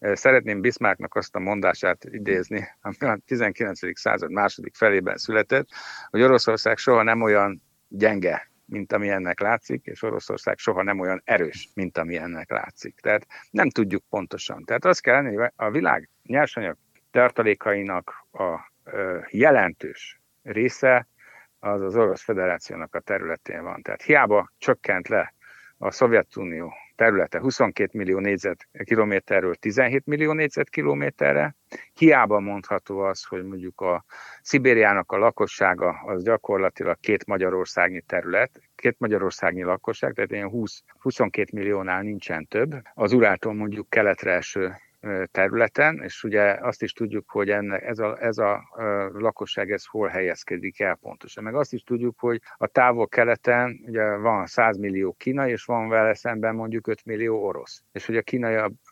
[0.00, 3.98] Szeretném Bismarcknak azt a mondását idézni, ami a 19.
[3.98, 5.68] század második felében született,
[6.10, 11.22] hogy Oroszország soha nem olyan gyenge, mint ami ennek látszik, és Oroszország soha nem olyan
[11.24, 13.00] erős, mint ami ennek látszik.
[13.00, 14.64] Tehát nem tudjuk pontosan.
[14.64, 16.76] Tehát azt kell lenni, hogy a világ nyersanyag
[17.10, 18.72] tartalékainak a
[19.30, 21.08] jelentős része
[21.58, 23.82] az az Orosz Federációnak a területén van.
[23.82, 25.34] Tehát hiába csökkent le
[25.78, 31.54] a Szovjetunió területe 22 millió négyzetkilométerről 17 millió négyzetkilométerre.
[31.94, 34.04] Hiába mondható az, hogy mondjuk a
[34.42, 41.50] Szibériának a lakossága az gyakorlatilag két magyarországnyi terület, két magyarországnyi lakosság, tehát ilyen 20, 22
[41.52, 42.74] milliónál nincsen több.
[42.94, 44.74] Az Urától mondjuk keletre eső
[45.30, 48.62] területen, és ugye azt is tudjuk, hogy ennek, ez, a, ez a
[49.12, 51.44] lakosság ez hol helyezkedik el pontosan.
[51.44, 56.14] Meg azt is tudjuk, hogy a távol-keleten ugye van 100 millió kínai, és van vele
[56.14, 57.82] szemben mondjuk 5 millió orosz.
[57.92, 58.22] És hogy a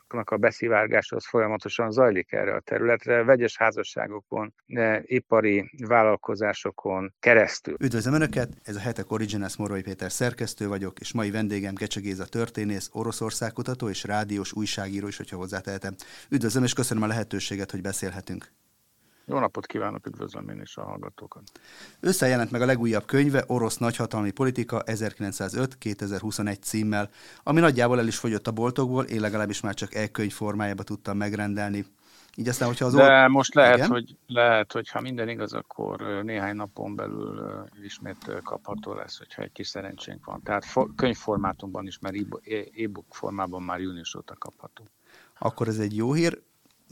[0.09, 4.55] kínai a beszivárgása az folyamatosan zajlik erre a területre, vegyes házasságokon,
[5.03, 7.77] ipari vállalkozásokon keresztül.
[7.81, 12.25] Üdvözlöm Önöket, ez a Hetek Originals Morai Péter szerkesztő vagyok, és mai vendégem Kecse Géza
[12.25, 15.95] történész, Oroszország kutató és rádiós újságíró is, hogyha hozzátehetem.
[16.31, 18.53] Üdvözlöm és köszönöm a lehetőséget, hogy beszélhetünk.
[19.29, 21.43] Jó napot kívánok, üdvözlöm én is a hallgatókat.
[22.01, 27.11] Összejelent meg a legújabb könyve, Orosz nagyhatalmi politika 1905-2021 címmel,
[27.43, 31.87] ami nagyjából el is fogyott a boltokból, én legalábbis már csak e-könyv formájába tudtam megrendelni.
[32.37, 33.29] Így aztán, hogyha az De or...
[33.29, 33.89] most lehet, Igen?
[33.89, 39.53] hogy, lehet, hogy ha minden igaz, akkor néhány napon belül ismét kapható lesz, hogyha egy
[39.53, 40.43] kis szerencsénk van.
[40.43, 40.65] Tehát
[40.97, 42.17] könyvformátumban is, mert
[42.85, 44.85] e-book formában már június óta kapható.
[45.39, 46.43] Akkor ez egy jó hír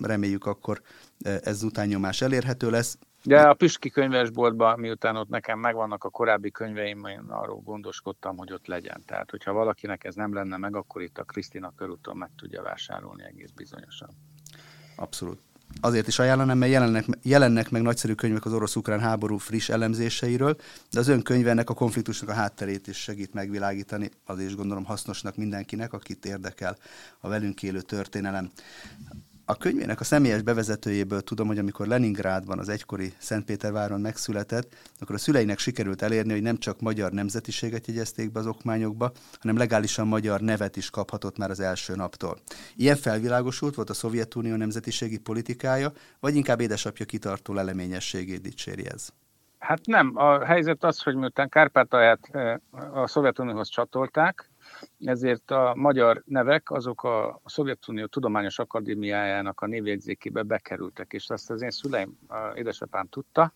[0.02, 0.82] reméljük akkor
[1.22, 2.98] e, ez utánnyomás elérhető lesz.
[3.26, 8.52] De a Püski könyvesboltban, miután ott nekem megvannak a korábbi könyveim, én arról gondoskodtam, hogy
[8.52, 9.02] ott legyen.
[9.06, 13.24] Tehát, hogyha valakinek ez nem lenne meg, akkor itt a Krisztina körúton meg tudja vásárolni
[13.24, 14.08] egész bizonyosan.
[14.96, 15.38] Abszolút.
[15.80, 20.56] Azért is ajánlanám, mert jelennek, jelennek meg nagyszerű könyvek az orosz-ukrán háború friss elemzéseiről,
[20.90, 24.84] de az ön könyve ennek a konfliktusnak a hátterét is segít megvilágítani, az is gondolom
[24.84, 26.76] hasznosnak mindenkinek, akit érdekel
[27.20, 28.50] a velünk élő történelem
[29.44, 35.18] a könyvének a személyes bevezetőjéből tudom, hogy amikor Leningrádban, az egykori Szentpéterváron megszületett, akkor a
[35.18, 40.40] szüleinek sikerült elérni, hogy nem csak magyar nemzetiséget jegyezték be az okmányokba, hanem legálisan magyar
[40.40, 42.38] nevet is kaphatott már az első naptól.
[42.76, 49.08] Ilyen felvilágosult volt a Szovjetunió nemzetiségi politikája, vagy inkább édesapja kitartó leleményességét dicséri ez?
[49.58, 50.12] Hát nem.
[50.14, 52.56] A helyzet az, hogy miután Kárpátalját eh,
[52.92, 54.50] a Szovjetunióhoz csatolták,
[55.04, 61.62] ezért a magyar nevek azok a Szovjetunió Tudományos Akadémiájának a névjegyzékébe bekerültek, és ezt az
[61.62, 62.18] én szüleim,
[62.54, 63.52] édesapám tudta,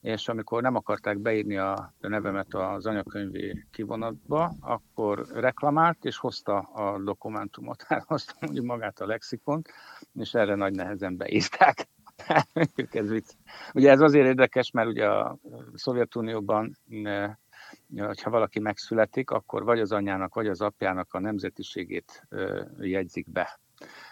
[0.00, 6.98] és amikor nem akarták beírni a nevemet az anyakönyvi kivonatba, akkor reklamált, és hozta a
[6.98, 9.68] dokumentumot, hát hozta mondjuk magát a lexikont,
[10.14, 11.88] és erre nagy nehezen beírták.
[12.90, 13.30] ez vicc.
[13.74, 15.38] Ugye ez azért érdekes, mert ugye a
[15.74, 16.76] Szovjetunióban
[17.96, 22.28] hogyha valaki megszületik, akkor vagy az anyának, vagy az apjának a nemzetiségét
[22.78, 23.60] jegyzik be.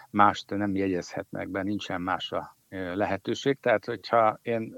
[0.09, 2.57] Mást nem jegyezhetnek be, nincsen más a
[2.93, 3.59] lehetőség.
[3.59, 4.75] Tehát, hogyha én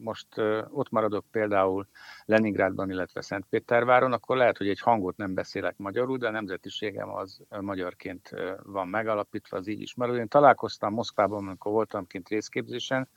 [0.00, 0.26] most
[0.68, 1.88] ott maradok például
[2.24, 7.40] Leningrádban, illetve Szentpéterváron, akkor lehet, hogy egy hangot nem beszélek magyarul, de a nemzetiségem az
[7.60, 8.30] magyarként
[8.62, 10.18] van megalapítva, az így ismerő.
[10.18, 13.08] Én találkoztam Moszkvában, amikor voltam kint részképzésen,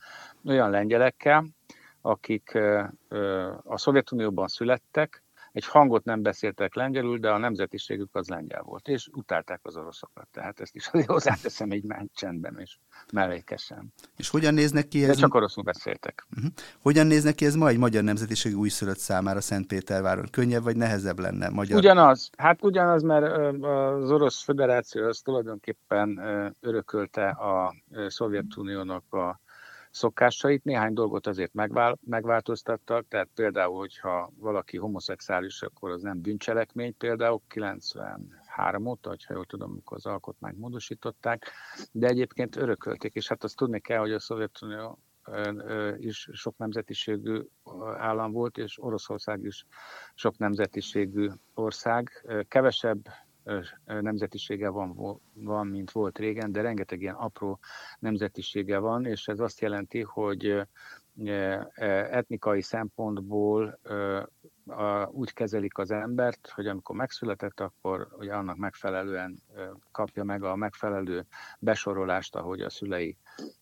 [0.44, 1.46] olyan lengyelekkel,
[2.00, 2.58] akik
[3.62, 5.22] a Szovjetunióban születtek,
[5.52, 10.28] egy hangot nem beszéltek lengyelül, de a nemzetiségük az lengyel volt, és utálták az oroszokat.
[10.32, 11.84] Tehát ezt is azért hozzáteszem egy
[12.14, 12.78] csendben és
[13.12, 13.92] mellékesen.
[14.16, 15.08] És hogyan néznek ki ez?
[15.08, 16.26] De csak oroszul beszéltek.
[16.36, 16.52] Uh-huh.
[16.82, 20.28] Hogyan néznek ki ez ma egy magyar nemzetiségű újszülött számára Szentpéterváron?
[20.30, 21.78] Könnyebb vagy nehezebb lenne magyar?
[21.78, 22.30] Ugyanaz.
[22.36, 26.20] Hát ugyanaz, mert az Orosz Föderáció az tulajdonképpen
[26.60, 27.74] örökölte a
[28.06, 29.40] Szovjetuniónak a
[29.90, 30.64] szokásait.
[30.64, 37.40] Néhány dolgot azért megvál, megváltoztattak, tehát például, hogyha valaki homoszexuális, akkor az nem bűncselekmény, például
[37.48, 41.50] 93 óta, hogyha jól tudom, amikor az alkotmányt módosították,
[41.92, 44.98] de egyébként örökölték, és hát azt tudni kell, hogy a Szovjetunió
[45.96, 47.40] is sok nemzetiségű
[47.98, 49.66] állam volt, és Oroszország is
[50.14, 52.26] sok nemzetiségű ország.
[52.48, 53.08] Kevesebb
[53.84, 57.58] nemzetisége van, van, mint volt régen, de rengeteg ilyen apró
[57.98, 60.62] nemzetisége van, és ez azt jelenti, hogy
[62.10, 63.78] etnikai szempontból
[65.10, 69.42] úgy kezelik az embert, hogy amikor megszületett, akkor ugye annak megfelelően
[69.92, 71.26] kapja meg a megfelelő
[71.58, 73.16] besorolást, ahogy a szülei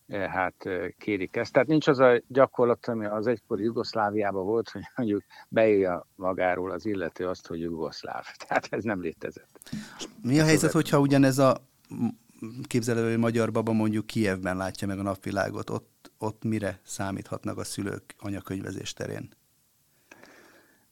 [0.08, 0.68] hát
[0.98, 1.52] kérik ezt.
[1.52, 6.86] Tehát nincs az a gyakorlat, ami az egykori Jugoszláviában volt, hogy mondjuk beírja magáról az
[6.86, 8.24] illető azt, hogy jugoszláv.
[8.46, 9.70] Tehát ez nem létezett.
[10.22, 11.56] Mi a helyzet, hogyha ugyanez a
[12.66, 18.14] képzelő magyar baba mondjuk Kievben látja meg a napvilágot, ott, ott mire számíthatnak a szülők
[18.18, 19.28] anyakönyvezés terén?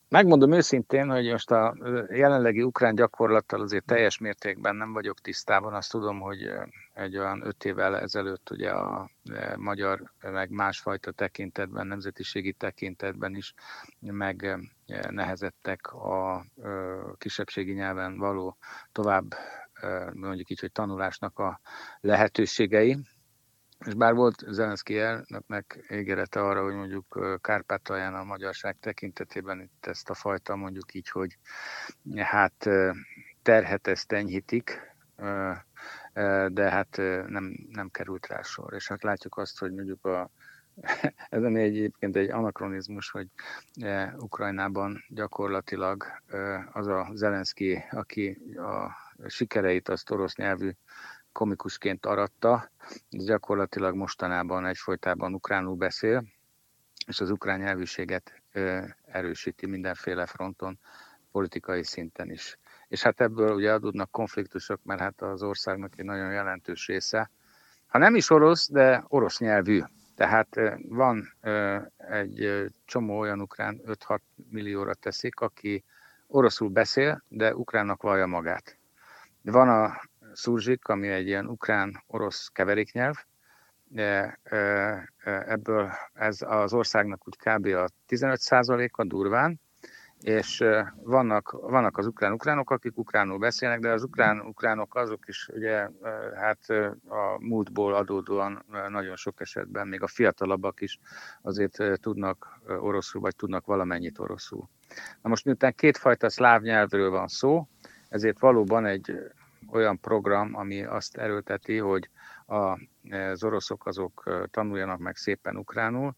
[0.09, 1.77] Megmondom őszintén, hogy most a
[2.09, 5.75] jelenlegi ukrán gyakorlattal azért teljes mértékben nem vagyok tisztában.
[5.75, 6.51] Azt tudom, hogy
[6.95, 9.11] egy olyan öt évvel ezelőtt ugye a
[9.57, 13.55] magyar, meg másfajta tekintetben, nemzetiségi tekintetben is
[14.01, 16.45] megnehezettek a
[17.19, 18.57] kisebbségi nyelven való
[18.93, 19.35] tovább
[20.13, 21.61] mondjuk így, hogy tanulásnak a
[22.01, 22.97] lehetőségei.
[23.85, 30.11] És bár volt Zelenszky elnöknek ígérete arra, hogy mondjuk Kárpátalján a magyarság tekintetében itt ezt
[30.11, 31.39] a fajta mondjuk így, hogy
[32.17, 32.69] hát
[33.43, 34.81] terhet ezt enyhítik,
[36.49, 36.97] de hát
[37.27, 38.73] nem, nem került rá sor.
[38.75, 40.31] És hát látjuk azt, hogy mondjuk a,
[41.29, 43.27] ez ami egyébként egy anakronizmus, hogy
[44.17, 46.05] Ukrajnában gyakorlatilag
[46.73, 48.91] az a Zelenszky, aki a
[49.29, 50.71] sikereit azt orosz nyelvű
[51.37, 52.71] komikusként aratta,
[53.11, 56.25] ez gyakorlatilag mostanában egyfolytában ukránul beszél,
[57.07, 58.43] és az ukrán nyelvűséget
[59.07, 60.79] erősíti mindenféle fronton,
[61.31, 62.59] politikai szinten is.
[62.89, 67.31] És hát ebből ugye adódnak konfliktusok, mert hát az országnak egy nagyon jelentős része,
[67.87, 69.81] ha nem is orosz, de orosz nyelvű.
[70.15, 71.33] Tehát van
[71.97, 74.19] egy csomó olyan ukrán, 5-6
[74.51, 75.85] millióra teszik, aki
[76.27, 78.79] oroszul beszél, de ukránnak vallja magát.
[79.43, 80.01] Van a
[80.37, 83.15] szurzsik, ami egy ilyen ukrán-orosz keveréknyelv,
[85.25, 87.67] ebből ez az országnak úgy kb.
[87.67, 89.61] a 15%-a durván,
[90.21, 90.65] és
[91.03, 95.89] vannak, vannak az ukrán-ukránok, akik ukránul beszélnek, de az ukrán-ukránok azok is ugye
[96.35, 96.71] hát
[97.09, 100.99] a múltból adódóan nagyon sok esetben, még a fiatalabbak is
[101.43, 104.69] azért tudnak oroszul, vagy tudnak valamennyit oroszul.
[105.23, 107.69] Na most miután kétfajta szláv nyelvről van szó,
[108.09, 109.19] ezért valóban egy
[109.71, 112.09] olyan program, ami azt erőlteti, hogy
[112.47, 112.79] a,
[113.11, 116.15] az oroszok azok tanuljanak meg szépen ukránul,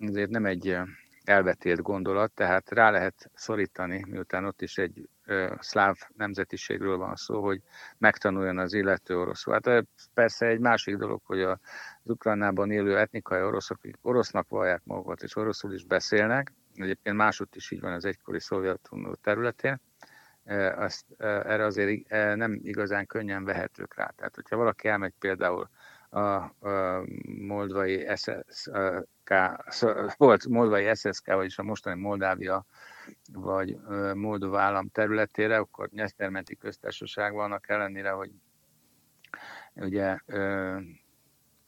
[0.00, 0.78] ezért nem egy
[1.28, 7.42] elvetélt gondolat, tehát rá lehet szorítani, miután ott is egy ö, szláv nemzetiségről van szó,
[7.42, 7.60] hogy
[7.98, 9.52] megtanuljon az illető oroszul.
[9.52, 11.58] Hát persze egy másik dolog, hogy az
[12.02, 17.70] Ukrajnában élő etnikai oroszok, akik orosznak vallják magukat, és oroszul is beszélnek, egyébként máshogy is
[17.70, 19.80] így van az egykori Szovjetunió területén,
[20.76, 24.12] azt, erre azért nem igazán könnyen vehetők rá.
[24.16, 25.68] Tehát, hogyha valaki elmegy például
[26.08, 27.04] a, a
[27.38, 29.32] moldvai SSK,
[30.16, 32.64] volt moldvai SSK, vagyis a mostani Moldávia
[33.32, 33.76] vagy
[34.14, 38.30] Moldova állam területére, akkor Nyesztermenti köztársaság vannak ellenére, hogy
[39.74, 40.18] ugye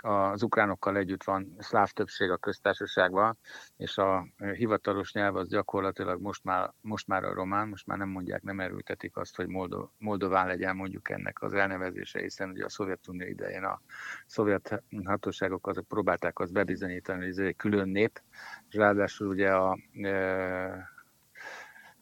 [0.01, 3.39] az ukránokkal együtt van szláv többség a köztársaságban,
[3.77, 8.09] és a hivatalos nyelv az gyakorlatilag most már, most már a román, most már nem
[8.09, 12.69] mondják, nem erőltetik azt, hogy Moldov, Moldován legyen mondjuk ennek az elnevezése, hiszen ugye a
[12.69, 13.81] Szovjetunió idején a
[14.27, 18.23] szovjet hatóságok azok próbálták azt bebizonyítani, hogy ez egy külön nép,
[18.69, 20.99] és ráadásul ugye a e,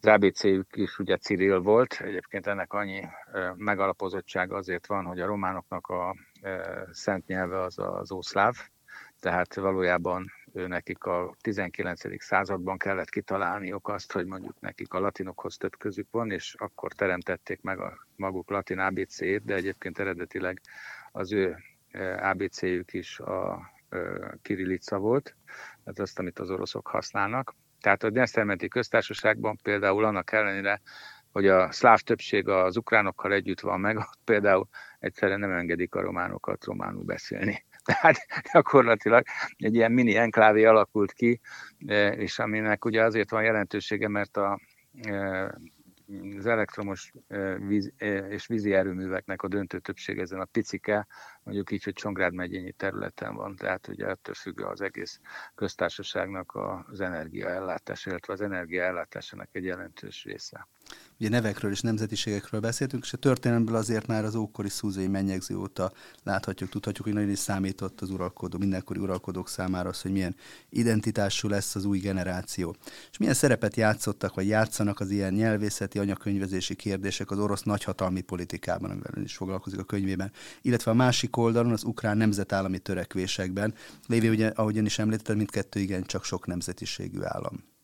[0.01, 3.07] az ABC-jük is ugye Cyril volt, egyébként ennek annyi
[3.57, 6.15] megalapozottsága azért van, hogy a románoknak a
[6.91, 8.57] szent nyelve az az ószláv,
[9.21, 12.23] tehát valójában ő nekik a 19.
[12.23, 17.63] században kellett kitalálniuk azt, hogy mondjuk nekik a latinokhoz több közük van, és akkor teremtették
[17.63, 20.61] meg a maguk latin ABC-t, de egyébként eredetileg
[21.13, 21.57] az ő
[22.21, 23.71] ABC-jük is a
[24.43, 25.37] kirilica volt,
[25.85, 27.55] tehát azt, amit az oroszok használnak.
[27.81, 30.81] Tehát a Desztermenti köztársaságban például annak ellenére,
[31.39, 34.69] hogy a szláv többség az ukránokkal együtt van meg, ott például
[34.99, 37.65] egyszerűen nem engedik a románokat románul beszélni.
[37.85, 38.17] Tehát
[38.53, 39.25] gyakorlatilag
[39.57, 41.41] egy ilyen mini enklávé alakult ki,
[42.17, 44.61] és aminek ugye azért van jelentősége, mert a
[46.39, 47.13] az elektromos
[47.67, 47.93] víz,
[48.29, 51.07] és vízi erőműveknek a döntő többség ezen a picike,
[51.43, 55.21] mondjuk így, hogy Csongrád megyényi területen van, tehát ugye ettől függ az egész
[55.55, 56.53] köztársaságnak
[56.91, 60.69] az energiaellátás, illetve az energiaellátásának egy jelentős része.
[61.21, 65.93] Ugye nevekről és nemzetiségekről beszéltünk, és a történelemből azért már az ókori szúzai mennyegző óta
[66.23, 70.37] láthatjuk, tudhatjuk, hogy nagyon is számított az uralkodó, mindenkori uralkodók számára az, hogy milyen
[70.71, 72.77] identitású lesz az új generáció.
[73.11, 78.91] És milyen szerepet játszottak, vagy játszanak az ilyen nyelvészeti, anyakönyvezési kérdések az orosz nagyhatalmi politikában,
[78.91, 83.75] amivel is foglalkozik a könyvében, illetve a másik oldalon az ukrán nemzetállami törekvésekben,
[84.07, 87.77] lévén ugye, ahogyan is említettem, mindkettő igen csak sok nemzetiségű állam.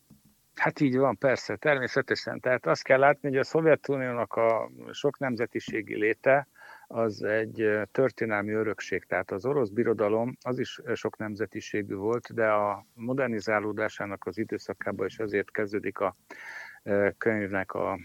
[0.55, 2.39] Hát így van, persze, természetesen.
[2.39, 6.47] Tehát azt kell látni, hogy a Szovjetuniónak a sok nemzetiségi léte
[6.87, 9.05] az egy történelmi örökség.
[9.05, 15.19] Tehát az orosz birodalom az is sok nemzetiségű volt, de a modernizálódásának az időszakában is
[15.19, 16.15] azért kezdődik a
[17.17, 17.99] könyvnek a,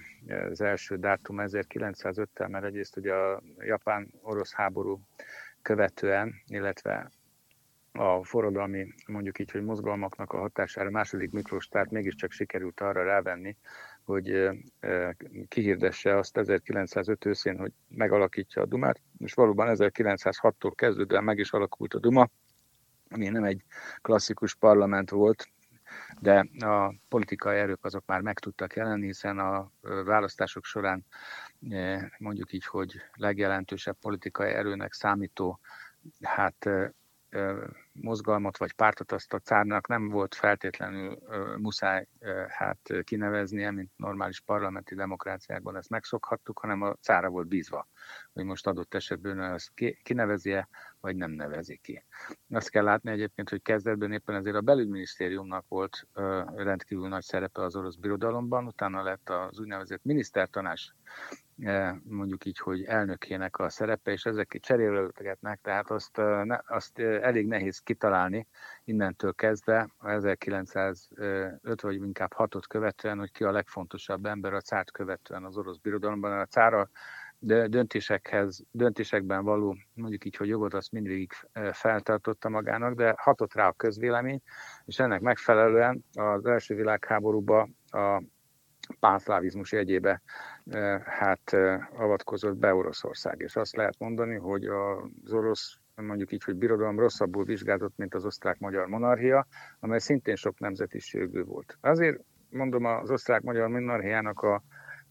[0.50, 5.00] az első dátum 1905-tel, mert egyrészt ugye a japán-orosz háború
[5.62, 7.10] követően, illetve
[8.00, 13.56] a forradalmi, mondjuk így, hogy mozgalmaknak a hatására második Miklós tehát mégiscsak sikerült arra rávenni,
[14.04, 14.50] hogy
[15.48, 21.94] kihirdesse azt 1905 őszén, hogy megalakítja a Dumát, és valóban 1906-tól kezdődően meg is alakult
[21.94, 22.28] a Duma,
[23.08, 23.64] ami nem egy
[24.00, 25.48] klasszikus parlament volt,
[26.20, 29.70] de a politikai erők azok már meg tudtak jelenni, hiszen a
[30.04, 31.06] választások során
[32.18, 35.60] mondjuk így, hogy legjelentősebb politikai erőnek számító
[36.20, 36.68] hát
[37.92, 41.18] mozgalmat vagy pártot azt a cárnak nem volt feltétlenül
[41.58, 42.06] muszáj
[42.48, 47.88] hát kineveznie, mint normális parlamenti demokráciákban ezt megszokhattuk, hanem a cára volt bízva,
[48.32, 49.70] hogy most adott esetben ezt
[50.02, 50.68] kinevezje,
[51.00, 52.04] vagy nem nevezi ki.
[52.50, 56.06] Azt kell látni egyébként, hogy kezdetben éppen ezért a belügyminisztériumnak volt
[56.56, 60.94] rendkívül nagy szerepe az orosz birodalomban, utána lett az úgynevezett minisztertanás
[62.02, 66.20] mondjuk így, hogy elnökének a szerepe, és ezek cserélőlegetnek, tehát azt,
[66.66, 68.46] azt elég nehéz kitalálni
[68.84, 75.44] innentől kezdve, 1905 vagy inkább 6-ot követően, hogy ki a legfontosabb ember a cárt követően
[75.44, 76.38] az orosz birodalomban.
[76.38, 76.90] A cára
[77.66, 81.32] döntésekhez, döntésekben való, mondjuk így, hogy jogot azt mindig
[81.72, 84.40] feltartotta magának, de hatott rá a közvélemény,
[84.84, 88.22] és ennek megfelelően az első világháborúban a
[89.00, 90.22] pánszlávizmus jegyébe
[91.04, 91.56] hát
[91.96, 93.40] avatkozott be Oroszország.
[93.40, 98.24] És azt lehet mondani, hogy az orosz mondjuk így, hogy birodalom rosszabbul vizsgázott, mint az
[98.24, 99.46] osztrák-magyar monarchia,
[99.80, 101.78] amely szintén sok nemzetiségű volt.
[101.80, 102.20] Azért
[102.50, 104.62] mondom az osztrák-magyar monarchiának a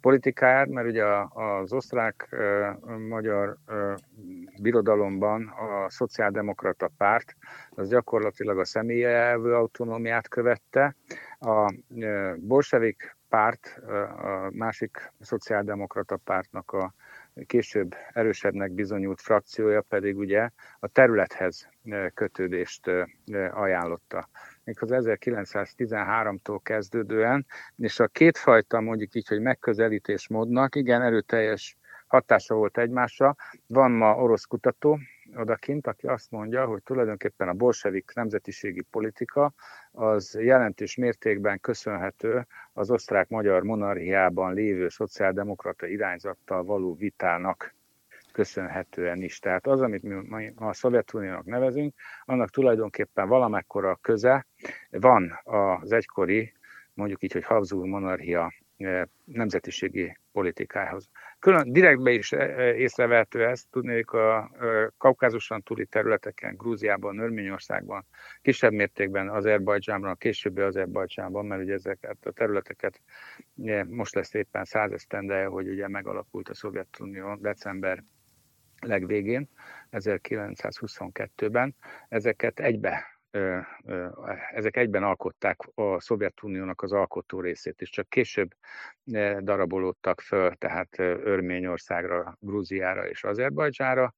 [0.01, 3.58] politikáját, mert ugye az osztrák-magyar
[4.62, 7.36] birodalomban a szociáldemokrata párt
[7.70, 10.96] az gyakorlatilag a személyeelvű autonómiát követte,
[11.39, 11.74] a
[12.38, 13.79] bolsevik párt,
[14.18, 16.94] a másik szociáldemokrata pártnak a
[17.46, 21.70] később erősebbnek bizonyult frakciója pedig ugye a területhez
[22.13, 22.91] kötődést
[23.51, 24.29] ajánlotta.
[24.63, 27.46] Méghozzá 1913-tól kezdődően,
[27.78, 33.36] és a kétfajta mondjuk így, hogy megközelítésmódnak igen erőteljes hatása volt egymásra.
[33.68, 35.00] Van ma orosz kutató,
[35.36, 39.54] odakint, aki azt mondja, hogy tulajdonképpen a bolsevik nemzetiségi politika
[39.92, 47.75] az jelentős mértékben köszönhető az osztrák-magyar monarchiában lévő szociáldemokrata irányzattal való vitának
[48.39, 49.39] köszönhetően is.
[49.39, 51.93] Tehát az, amit mi ma a Szovjetuniónak nevezünk,
[52.25, 54.46] annak tulajdonképpen valamekkora köze
[54.89, 56.53] van az egykori,
[56.93, 61.10] mondjuk így, hogy Habsburg monarchia eh, nemzetiségi politikához.
[61.39, 64.51] Külön direktbe is e, e, észrevehető ezt, tudnék a
[64.98, 68.05] kaukázuson túli területeken, Grúziában, Örményországban,
[68.41, 73.01] kisebb mértékben Azerbajdzsánban, későbbi Azerbajdzsánban, mert ugye ezeket a területeket
[73.88, 78.03] most lesz éppen száz esztendeje, hogy ugye megalakult a Szovjetunió december
[78.81, 79.50] legvégén,
[79.91, 81.75] 1922-ben,
[82.07, 83.19] ezeket egybe
[84.53, 88.55] ezek egyben alkották a Szovjetuniónak az alkotó részét, és csak később
[89.39, 94.15] darabolódtak föl, tehát Örményországra, Grúziára és Azerbajdzsára.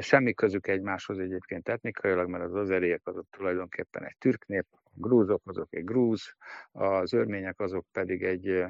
[0.00, 5.74] Semmi közük egymáshoz egyébként etnikailag, mert az azeriek azok tulajdonképpen egy türk nép, grúzok azok
[5.74, 6.34] egy grúz,
[6.72, 8.64] az örmények azok pedig egy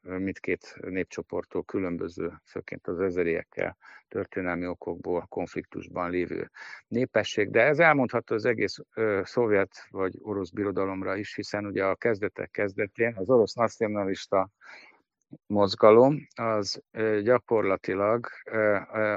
[0.00, 3.76] mindkét népcsoporttól különböző, főként az ezeriekkel
[4.08, 6.50] történelmi okokból konfliktusban lévő
[6.88, 7.50] népesség.
[7.50, 8.76] De ez elmondható az egész
[9.22, 14.50] szovjet vagy orosz birodalomra is, hiszen ugye a kezdetek kezdetén az orosz nacionalista
[15.46, 16.82] mozgalom az
[17.22, 18.26] gyakorlatilag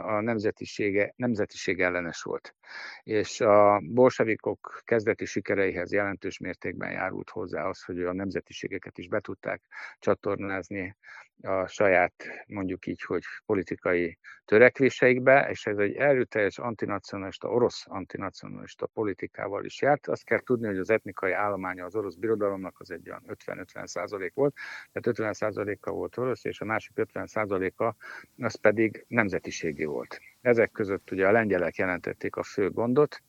[0.01, 2.54] a nemzetisége, nemzetiség ellenes volt.
[3.03, 9.19] És a bolsevikok kezdeti sikereihez jelentős mértékben járult hozzá az, hogy a nemzetiségeket is be
[9.19, 9.61] tudták
[9.99, 10.95] csatornázni
[11.41, 12.13] a saját,
[12.47, 20.07] mondjuk így, hogy politikai törekvéseikbe, és ez egy erőteljes antinacionalista, orosz antinacionalista politikával is járt.
[20.07, 24.33] Azt kell tudni, hogy az etnikai állománya az orosz birodalomnak az egy olyan 50-50 százalék
[24.33, 24.53] volt,
[24.91, 27.95] tehát 50 százaléka volt orosz, és a másik 50 százaléka
[28.37, 30.19] az pedig nemzetiségi volt.
[30.41, 33.21] Ezek között ugye a lengyelek jelentették a fő gondot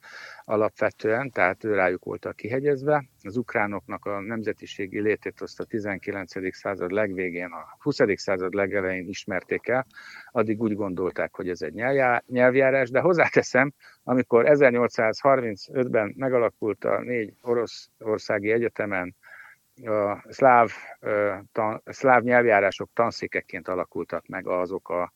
[0.44, 3.04] alapvetően, tehát rájuk voltak kihegyezve.
[3.22, 6.54] Az ukránoknak a nemzetiségi létét azt a 19.
[6.56, 7.96] század legvégén, a 20.
[8.14, 9.86] század legelején ismerték el,
[10.30, 11.74] addig úgy gondolták, hogy ez egy
[12.26, 13.72] nyelvjárás, de hozzáteszem,
[14.04, 19.16] amikor 1835-ben megalakult a négy orosz országi egyetemen
[19.84, 20.70] a szláv,
[21.52, 25.12] tan, szláv nyelvjárások tanszékeként alakultak meg azok a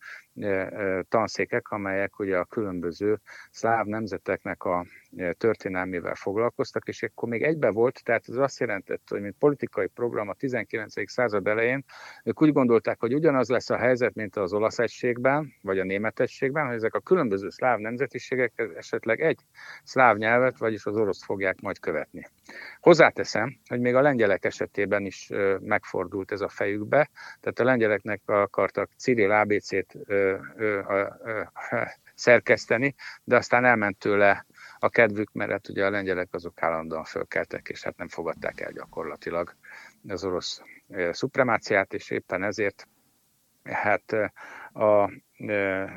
[1.09, 3.21] tanszékek, amelyek ugye a különböző
[3.51, 4.87] szláv nemzeteknek a
[5.39, 10.29] történelmével foglalkoztak, és akkor még egybe volt, tehát ez azt jelentette, hogy mint politikai program
[10.29, 11.11] a 19.
[11.11, 11.85] század elején,
[12.25, 16.21] ők úgy gondolták, hogy ugyanaz lesz a helyzet, mint az olasz egységben, vagy a német
[16.21, 19.41] egységben, hogy ezek a különböző szláv nemzetiségek esetleg egy
[19.85, 22.27] szláv nyelvet, vagyis az orosz fogják majd követni.
[22.81, 27.11] Hozzáteszem, hogy még a lengyelek esetében is megfordult ez a fejükbe,
[27.41, 29.97] tehát a lengyeleknek akartak Cyril ABC-t
[32.15, 34.47] szerkeszteni, de aztán elment tőle
[34.79, 38.73] a kedvük, mert hát ugye a lengyelek azok állandóan fölkeltek, és hát nem fogadták el
[38.73, 39.55] gyakorlatilag
[40.09, 40.63] az orosz
[41.11, 42.89] szupremáciát, és éppen ezért
[43.65, 44.13] hát
[44.73, 45.11] a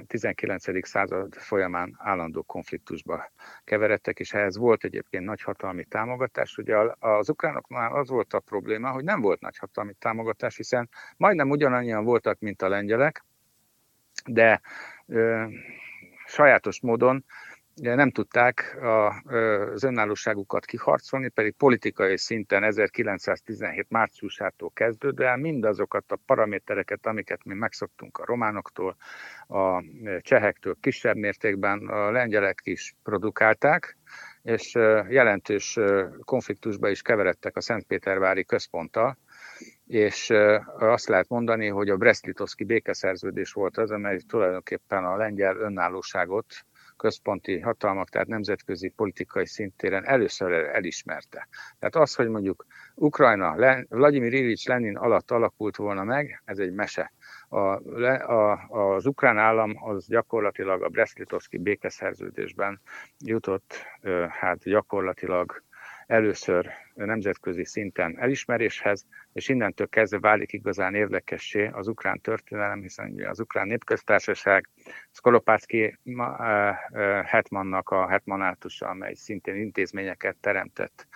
[0.07, 0.87] 19.
[0.87, 3.31] század folyamán állandó konfliktusba
[3.63, 6.57] keveredtek, és ehhez volt egyébként nagyhatalmi támogatás.
[6.57, 12.03] Ugye az ukránoknál az volt a probléma, hogy nem volt nagyhatalmi támogatás, hiszen majdnem ugyanannyian
[12.03, 13.25] voltak, mint a lengyelek,
[14.25, 14.61] de
[15.07, 15.45] ö,
[16.25, 17.25] sajátos módon
[17.75, 18.77] nem tudták
[19.73, 28.17] az önállóságukat kiharcolni, pedig politikai szinten 1917 márciusától kezdődően mindazokat a paramétereket, amiket mi megszoktunk
[28.17, 28.95] a románoktól,
[29.47, 29.83] a
[30.21, 33.97] csehektől kisebb mértékben, a lengyelek is produkálták,
[34.41, 34.73] és
[35.09, 35.79] jelentős
[36.23, 39.17] konfliktusba is keveredtek a Szentpétervári központtal,
[39.93, 40.33] és
[40.79, 46.45] azt lehet mondani, hogy a Brest-Litovszki békeszerződés volt az, amely tulajdonképpen a lengyel önállóságot
[46.97, 51.47] központi hatalmak, tehát nemzetközi politikai szintéren először elismerte.
[51.79, 53.55] Tehát az, hogy mondjuk Ukrajna
[53.89, 57.13] Vladimir Ilyich Lenin alatt alakult volna meg, ez egy mese.
[57.49, 62.81] A, a, az ukrán állam az gyakorlatilag a Brest-Litovszki békeszerződésben
[63.25, 63.85] jutott
[64.29, 65.63] hát gyakorlatilag
[66.13, 73.39] először nemzetközi szinten elismeréshez, és innentől kezdve válik igazán érdekessé az ukrán történelem, hiszen az
[73.39, 74.69] ukrán népköztársaság
[75.11, 75.99] Skolopácki
[77.23, 81.07] hetmannak a hetmanátusa, amely szintén intézményeket teremtett,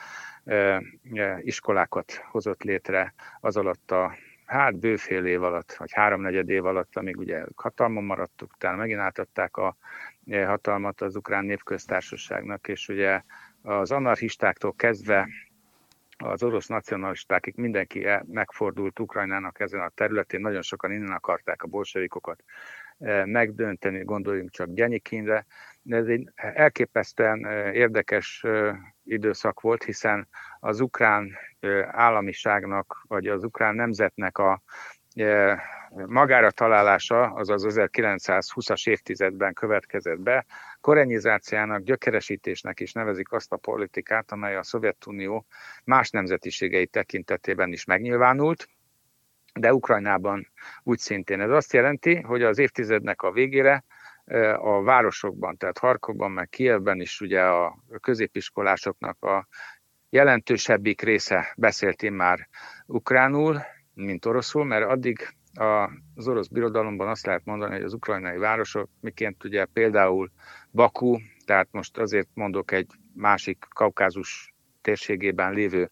[1.42, 7.18] iskolákat hozott létre az alatt a hát bőfél év alatt, vagy háromnegyed év alatt, amíg
[7.18, 9.78] ugye hatalmon maradtuk, utána megint átadták a
[10.32, 13.22] hatalmat az ukrán népköztársaságnak, és ugye
[13.68, 15.28] az anarchistáktól kezdve
[16.18, 22.44] az orosz nacionalistákig mindenki megfordult Ukrajnának ezen a területén, nagyon sokan innen akarták a bolsevikokat
[23.00, 25.46] e, megdönteni, gondoljunk csak Gyenyikinre,
[25.90, 30.28] ez egy elképesztően e, érdekes e, időszak volt, hiszen
[30.60, 31.38] az ukrán
[31.92, 34.62] államiságnak, vagy az ukrán nemzetnek a
[36.06, 40.46] magára találása, azaz 1920-as évtizedben következett be,
[40.82, 45.46] korenyizációnak, gyökeresítésnek is nevezik azt a politikát, amely a Szovjetunió
[45.84, 48.68] más nemzetiségei tekintetében is megnyilvánult,
[49.54, 50.52] de Ukrajnában
[50.84, 51.42] úgy szintén.
[51.42, 53.84] Ez azt jelenti, hogy az évtizednek a végére
[54.58, 59.48] a városokban, tehát Harkovban, meg Kievben is ugye a középiskolásoknak a
[60.10, 62.48] jelentősebbik része beszélt már
[62.86, 63.62] ukránul,
[63.98, 65.36] mint oroszul, mert addig
[66.16, 70.32] az orosz birodalomban azt lehet mondani, hogy az ukrajnai városok, miként ugye például
[70.72, 75.92] Baku, tehát most azért mondok egy másik kaukázus térségében lévő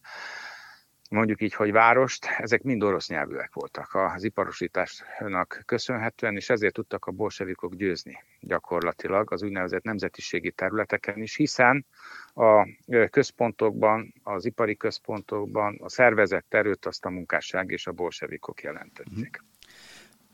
[1.16, 7.06] mondjuk így, hogy várost, ezek mind orosz nyelvűek voltak az iparosításnak köszönhetően, és ezért tudtak
[7.06, 11.86] a bolsevikok győzni gyakorlatilag az úgynevezett nemzetiségi területeken is, hiszen
[12.34, 12.68] a
[13.10, 19.42] központokban, az ipari központokban a szervezett erőt azt a munkásság és a bolsevikok jelentették.
[19.44, 19.54] Mm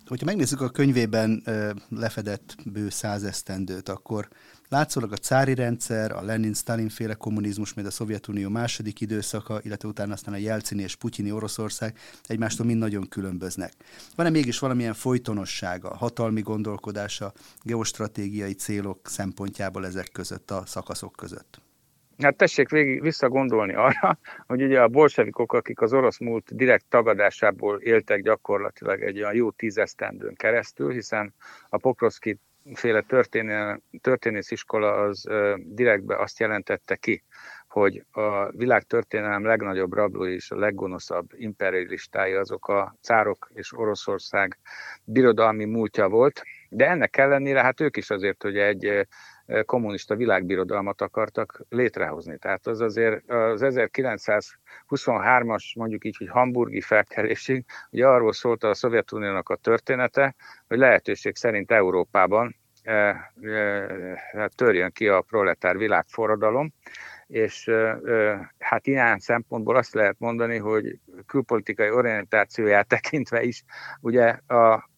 [0.08, 1.44] hogyha megnézzük a könyvében
[1.89, 4.28] lefedett bő százesztendőt, akkor
[4.71, 10.13] látszólag a cári rendszer, a Lenin-Stalin féle kommunizmus, majd a Szovjetunió második időszaka, illetve utána
[10.13, 11.93] aztán a Jelcini és Putyini Oroszország
[12.27, 13.71] egymástól mind nagyon különböznek.
[14.15, 21.62] Van-e mégis valamilyen folytonossága, hatalmi gondolkodása, geostratégiai célok szempontjából ezek között, a szakaszok között?
[22.17, 27.79] Hát tessék végig visszagondolni arra, hogy ugye a bolsevikok, akik az orosz múlt direkt tagadásából
[27.79, 31.34] éltek gyakorlatilag egy olyan jó tízesztendőn keresztül, hiszen
[31.69, 32.39] a Pokrovszki
[32.74, 33.06] féle
[34.02, 37.24] történésziskola az direktbe azt jelentette ki,
[37.67, 44.58] hogy a világ történelem legnagyobb rablói és a leggonoszabb imperialistái azok a cárok és Oroszország
[45.04, 49.08] birodalmi múltja volt, de ennek ellenére hát ők is azért, hogy egy
[49.66, 52.38] kommunista világbirodalmat akartak létrehozni.
[52.38, 59.50] Tehát az azért az 1923-as, mondjuk így, hogy hamburgi felkelésig, ugye arról szólt a Szovjetuniónak
[59.50, 60.36] a története,
[60.68, 62.56] hogy lehetőség szerint Európában
[64.56, 66.74] törjön ki a proletár világforradalom,
[67.28, 67.72] és
[68.60, 73.64] hát ilyen szempontból azt lehet mondani, hogy külpolitikai orientációját tekintve is
[74.00, 74.90] ugye a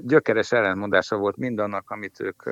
[0.00, 2.42] gyökeres ellentmondása volt mindannak, amit ők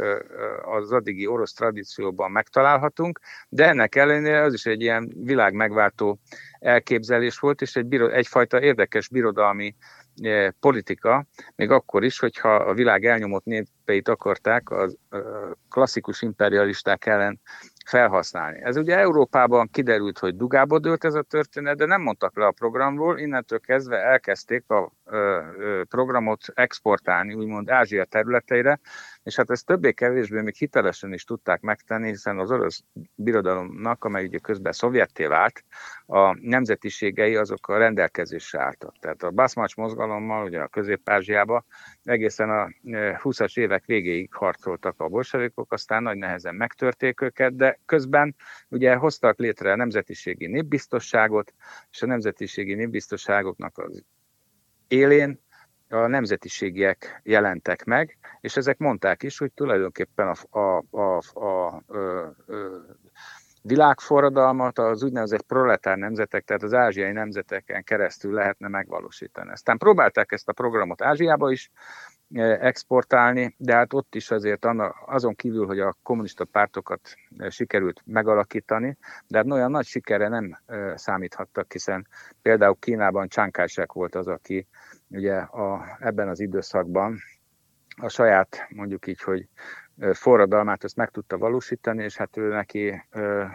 [0.64, 6.18] az addigi orosz tradícióban megtalálhatunk, de ennek ellenére az is egy ilyen világ megváltó
[6.58, 9.74] elképzelés volt, és egy, egyfajta érdekes birodalmi
[10.60, 14.96] politika, még akkor is, hogyha a világ elnyomott népeit akarták az
[15.68, 17.40] klasszikus imperialisták ellen
[17.86, 18.62] felhasználni.
[18.62, 22.50] Ez ugye Európában kiderült, hogy dugába dőlt ez a történet, de nem mondtak le a
[22.50, 24.92] programról, innentől kezdve elkezdték a
[25.88, 28.80] programot exportálni, úgymond Ázsia területeire,
[29.26, 32.84] és hát ezt többé-kevésbé még hitelesen is tudták megtenni, hiszen az orosz
[33.14, 35.64] birodalomnak, amely ugye közben szovjetté vált,
[36.06, 38.98] a nemzetiségei azok a rendelkezésre álltak.
[38.98, 41.64] Tehát a Baszmacs mozgalommal, ugye a Közép-Ázsiába
[42.02, 42.68] egészen a
[43.22, 48.34] 20-as évek végéig harcoltak a bolsevikok, aztán nagy nehezen megtörték őket, de közben
[48.68, 51.54] ugye hoztak létre a nemzetiségi népbiztosságot,
[51.90, 54.04] és a nemzetiségi népbiztosságoknak az
[54.88, 55.44] élén
[55.88, 61.82] a nemzetiségiek jelentek meg, és ezek mondták is, hogy tulajdonképpen a, a, a, a, a,
[63.62, 69.50] világforradalmat az úgynevezett proletár nemzetek, tehát az ázsiai nemzeteken keresztül lehetne megvalósítani.
[69.50, 71.70] Aztán próbálták ezt a programot Ázsiába is
[72.60, 74.66] exportálni, de hát ott is azért
[75.06, 77.14] azon kívül, hogy a kommunista pártokat
[77.48, 80.58] sikerült megalakítani, de hát olyan nagy sikere nem
[80.94, 82.06] számíthattak, hiszen
[82.42, 84.66] például Kínában Csánkásek volt az, aki
[85.08, 87.18] ugye a, ebben az időszakban
[87.96, 89.48] a saját, mondjuk így, hogy
[90.12, 93.02] forradalmát ezt meg tudta valósítani, és hát ő neki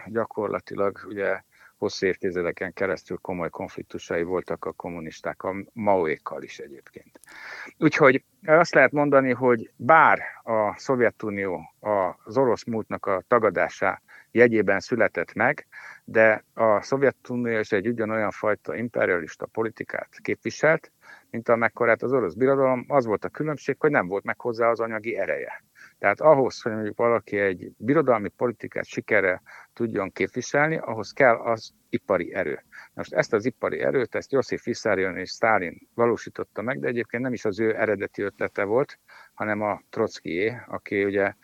[0.06, 1.42] gyakorlatilag ugye
[1.82, 7.20] hosszú évtizedeken keresztül komoly konfliktusai voltak a kommunisták, a Maoékkal is egyébként.
[7.78, 11.74] Úgyhogy azt lehet mondani, hogy bár a Szovjetunió
[12.24, 15.66] az orosz múltnak a tagadásá jegyében született meg,
[16.04, 20.92] de a Szovjetunió is egy ugyanolyan fajta imperialista politikát képviselt,
[21.30, 24.80] mint amekkorát az orosz birodalom, az volt a különbség, hogy nem volt meg hozzá az
[24.80, 25.64] anyagi ereje.
[26.02, 32.34] Tehát ahhoz, hogy mondjuk valaki egy birodalmi politikát sikerre tudjon képviselni, ahhoz kell az ipari
[32.34, 32.64] erő.
[32.94, 37.32] Most ezt az ipari erőt, ezt Josif Vissarion és Stalin valósította meg, de egyébként nem
[37.32, 38.98] is az ő eredeti ötlete volt,
[39.34, 41.34] hanem a Trotskyé, aki ugye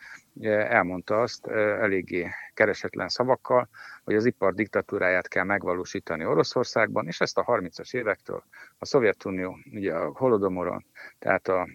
[0.45, 3.69] elmondta azt eléggé keresetlen szavakkal,
[4.03, 8.43] hogy az ipar diktatúráját kell megvalósítani Oroszországban, és ezt a 30-as évektől
[8.77, 10.85] a Szovjetunió, ugye a Holodomoron,
[11.19, 11.67] tehát a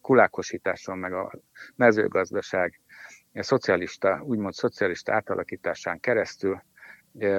[0.00, 1.32] kulákosításon, meg a
[1.76, 2.80] mezőgazdaság
[3.34, 6.62] a szocialista, úgymond szocialista átalakításán keresztül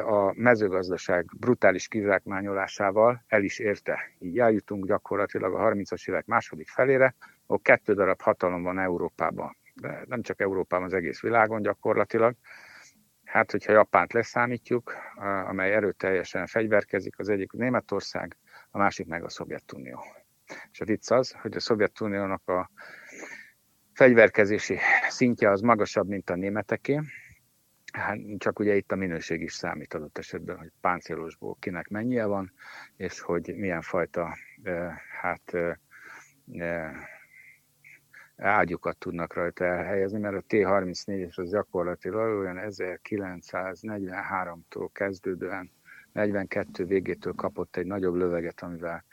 [0.05, 3.99] a mezőgazdaság brutális kizsákmányolásával el is érte.
[4.19, 10.03] Így eljutunk gyakorlatilag a 30-as évek második felére, ahol kettő darab hatalom van Európában de
[10.07, 12.35] nem csak Európában, az egész világon gyakorlatilag.
[13.23, 14.93] Hát, hogyha Japánt leszámítjuk,
[15.47, 18.37] amely erőteljesen fegyverkezik, az egyik Németország,
[18.71, 20.03] a másik meg a Szovjetunió.
[20.71, 22.71] És a vicc az, hogy a Szovjetuniónak a
[23.93, 24.77] fegyverkezési
[25.09, 26.99] szintje az magasabb, mint a németeké,
[27.91, 32.53] Hát csak ugye itt a minőség is számít adott esetben, hogy páncélosból kinek mennyie van,
[32.97, 34.37] és hogy milyen fajta
[35.21, 35.53] hát
[38.41, 45.71] ágyukat tudnak rajta elhelyezni, mert a T-34-es az gyakorlatilag olyan 1943-tól kezdődően
[46.11, 49.03] 42 végétől kapott egy nagyobb löveget, amivel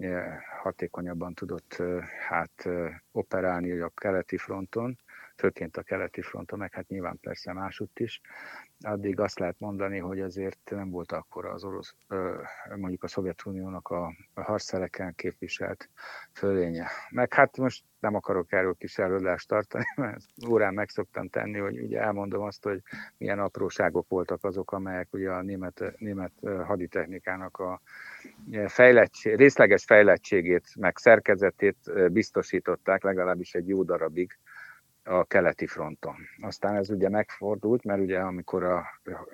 [0.00, 4.98] e, hatékonyabban tudott e, hát e, operálni a keleti fronton,
[5.36, 8.20] főként a keleti fronton, meg hát nyilván persze másutt is,
[8.80, 11.94] addig azt lehet mondani, hogy azért nem volt akkor az orosz,
[12.76, 15.88] mondjuk a Szovjetuniónak a harcszereken képviselt
[16.32, 16.90] fölénye.
[17.10, 21.80] Meg hát most nem akarok erről kis előadást tartani, mert órán meg szoktam tenni, hogy
[21.80, 22.82] ugye elmondom azt, hogy
[23.16, 26.32] milyen apróságok voltak azok, amelyek ugye a német, német
[26.64, 27.80] haditechnikának a
[28.66, 34.38] fejlettség, részleges fejlettségét, meg szerkezetét biztosították legalábbis egy jó darabig
[35.04, 36.16] a keleti fronton.
[36.40, 38.84] Aztán ez ugye megfordult, mert ugye amikor a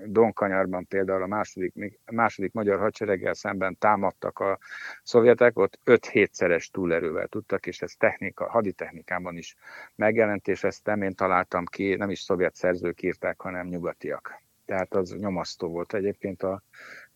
[0.06, 1.74] Donkanyarban például a második,
[2.11, 4.59] második magyar hadsereggel szemben támadtak a
[5.02, 9.56] szovjetek, ott 5-7-szeres túlerővel tudtak, és ez technika, haditechnikában is
[9.94, 14.42] megjelent, és ezt nem én találtam ki, nem is szovjet szerzők írták, hanem nyugatiak.
[14.64, 15.94] Tehát az nyomasztó volt.
[15.94, 16.61] Egyébként az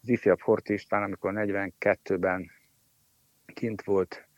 [0.02, 2.50] ifjabb Horti István, amikor 42-ben
[3.46, 4.28] kint volt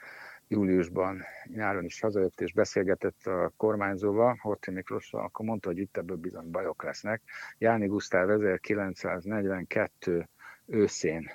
[0.49, 6.17] júliusban nyáron is hazajött és beszélgetett a kormányzóval, Horthy Miklóssal, akkor mondta, hogy itt ebből
[6.17, 7.23] bizony bajok lesznek.
[7.59, 10.29] Jáni Gusztáv 1942
[10.67, 11.31] őszén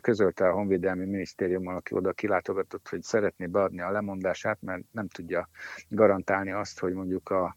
[0.00, 5.48] közölte a Honvédelmi Minisztériummal, aki oda kilátogatott, hogy szeretné beadni a lemondását, mert nem tudja
[5.88, 7.56] garantálni azt, hogy mondjuk a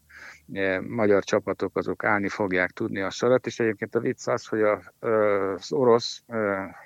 [0.86, 5.72] magyar csapatok azok állni fogják tudni a sorat, és egyébként a vicc az, hogy az
[5.72, 6.22] orosz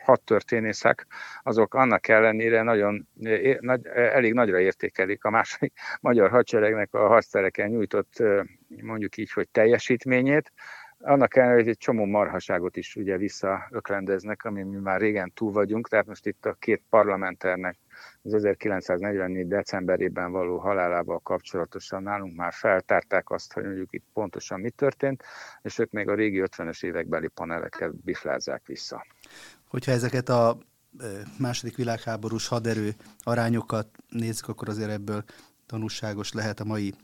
[0.04, 1.06] hat történészek,
[1.42, 3.08] azok annak ellenére nagyon,
[3.94, 8.22] elég nagyra értékelik a második magyar hadseregnek a hadszereken nyújtott
[8.80, 10.52] mondjuk így, hogy teljesítményét,
[11.02, 15.88] annak ellenére, hogy egy csomó marhaságot is ugye visszaöklendeznek, ami mi már régen túl vagyunk,
[15.88, 17.78] tehát most itt a két parlamenternek
[18.22, 19.46] az 1944.
[19.46, 25.22] decemberében való halálával kapcsolatosan nálunk már feltárták azt, hogy mondjuk itt pontosan mi történt,
[25.62, 29.06] és ők még a régi 50-es évekbeli paneleket biflázzák vissza.
[29.68, 30.58] Hogyha ezeket a
[31.38, 35.24] második világháborús haderő arányokat nézzük, akkor azért ebből
[35.66, 36.94] tanulságos lehet a mai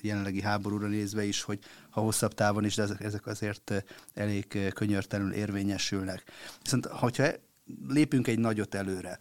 [0.00, 1.58] jelenlegi háborúra nézve is, hogy
[1.90, 6.22] ha hosszabb távon is, de ezek, ezek azért elég könyörtelenül érvényesülnek.
[6.62, 7.26] Viszont, hogyha
[7.88, 9.18] lépünk egy nagyot előre,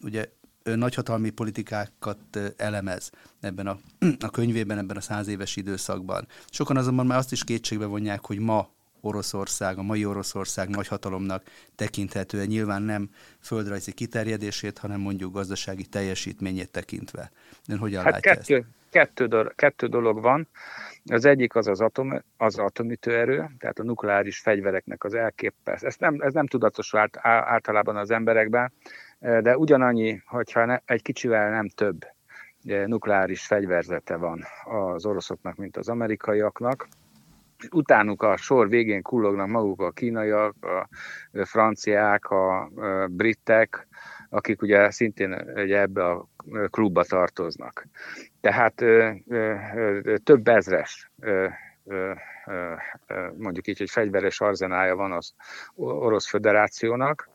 [0.00, 0.28] ugye
[0.62, 3.78] nagyhatalmi politikákat elemez ebben a,
[4.18, 6.26] a könyvében, ebben a száz éves időszakban.
[6.50, 11.42] Sokan azonban már azt is kétségbe vonják, hogy ma Oroszország, a mai Oroszország nagyhatalomnak
[11.74, 17.30] tekinthető, nyilván nem földrajzi kiterjedését, hanem mondjuk gazdasági teljesítményét tekintve.
[17.68, 18.66] Ön hogyan hát látja kettő, ezt?
[18.94, 20.48] Kettő, dolog, kettő dolog van.
[21.04, 25.82] Az egyik az az, atom, az atomütőerő, tehát a nukleáris fegyvereknek az elképes.
[25.82, 28.72] Ez nem, ez nem tudatosul általában az emberekben,
[29.18, 32.06] de ugyanannyi, hogyha ne, egy kicsivel nem több
[32.86, 36.88] nukleáris fegyverzete van az oroszoknak, mint az amerikaiaknak.
[37.70, 40.88] Utánuk a sor végén kullognak maguk a kínaiak, a
[41.44, 42.70] franciák, a
[43.10, 43.86] britek,
[44.34, 46.28] akik ugye szintén ugye ebbe a
[46.70, 47.86] klubba tartoznak.
[48.40, 48.74] Tehát
[50.24, 51.10] több ezres
[53.36, 55.34] mondjuk így, hogy fegyveres arzenája van az
[55.74, 57.28] Orosz Föderációnak,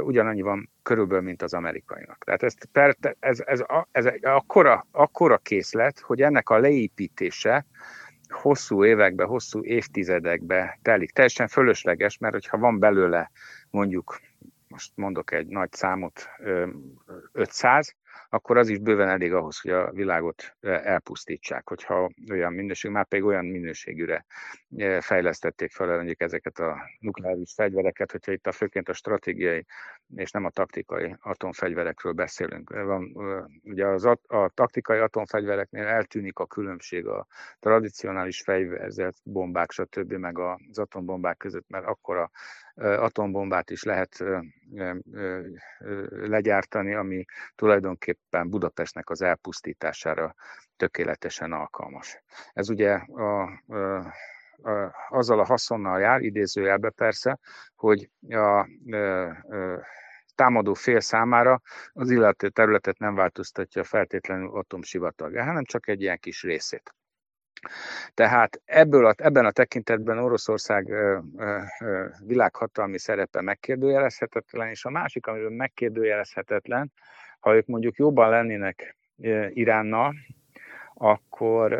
[0.00, 2.24] ugyanannyi van körülbelül, mint az amerikainak.
[2.24, 2.54] Tehát ez,
[3.18, 7.66] ez, ez, ez egy akkora, akkora készlet, hogy ennek a leépítése
[8.28, 11.10] hosszú évekbe, hosszú évtizedekbe telik.
[11.10, 13.30] Teljesen fölösleges, mert hogyha van belőle
[13.70, 14.20] mondjuk,
[14.68, 16.28] most mondok egy nagy számot,
[17.32, 17.96] 500,
[18.28, 23.24] akkor az is bőven elég ahhoz, hogy a világot elpusztítsák, hogyha olyan minőség, már pedig
[23.24, 24.24] olyan minőségűre
[25.00, 29.64] fejlesztették fel mondjuk ezeket a nukleáris fegyvereket, hogyha itt a főként a stratégiai
[30.16, 32.70] és nem a taktikai atomfegyverekről beszélünk.
[32.70, 33.16] Van,
[33.62, 37.26] ugye az a, a taktikai atomfegyvereknél eltűnik a különbség a
[37.58, 40.12] tradicionális fegyverzett bombák, stb.
[40.12, 42.30] meg az atombombák között, mert akkor a
[42.78, 44.24] atombombát is lehet
[46.08, 50.34] legyártani, ami tulajdonképpen Budapestnek az elpusztítására
[50.76, 52.22] tökéletesen alkalmas.
[52.52, 54.14] Ez ugye a, a
[55.08, 57.38] azzal a haszonnal jár, idézőjelbe persze,
[57.76, 58.68] hogy a,
[60.34, 61.60] támadó fél számára
[61.92, 66.94] az illető területet nem változtatja feltétlenül atomsivatag, hanem csak egy ilyen kis részét.
[68.14, 74.90] Tehát ebből a, ebben a tekintetben Oroszország ö, ö, ö, világhatalmi szerepe megkérdőjelezhetetlen, és a
[74.90, 76.92] másik, amiről megkérdőjelezhetetlen,
[77.40, 78.96] ha ők mondjuk jobban lennének
[79.48, 80.14] Iránnal,
[80.94, 81.72] akkor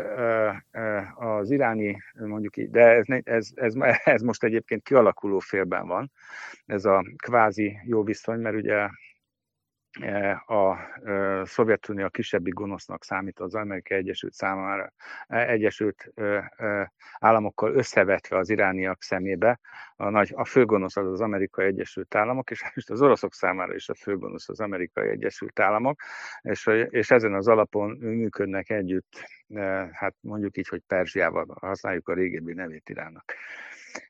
[1.15, 6.11] az iráni, mondjuk így, de ez, ez, ez, ez most egyébként kialakuló félben van,
[6.65, 8.89] ez a kvázi jó viszony, mert ugye
[10.45, 10.75] a
[11.43, 14.93] Szovjetunió a kisebbi gonosznak számít az Amerikai Egyesült számára,
[15.27, 16.13] Egyesült
[17.19, 19.59] Államokkal összevetve az irániak szemébe.
[19.95, 23.89] A, nagy, a főgonosz az az Amerikai Egyesült Államok, és most az oroszok számára is
[23.89, 26.01] a főgonosz az Amerikai Egyesült Államok,
[26.41, 29.23] és, és ezen az alapon működnek együtt,
[29.91, 33.33] hát mondjuk így, hogy Perzsiával használjuk a régebbi nevét Iránnak.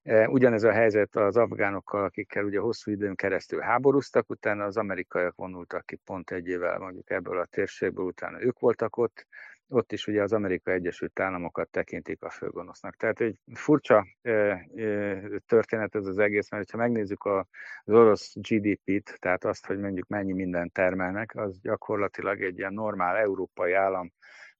[0.03, 5.35] E, ugyanez a helyzet az afgánokkal, akikkel ugye hosszú időn keresztül háborúztak, utána az amerikaiak
[5.35, 9.27] vonultak ki pont egy évvel mondjuk ebből a térségből, utána ők voltak ott,
[9.67, 12.95] ott is ugye az Amerikai Egyesült Államokat tekintik a főgonosznak.
[12.95, 17.45] Tehát egy furcsa e, e, történet ez az egész, mert ha megnézzük az
[17.85, 23.73] orosz GDP-t, tehát azt, hogy mondjuk mennyi mindent termelnek, az gyakorlatilag egy ilyen normál európai
[23.73, 24.11] állam,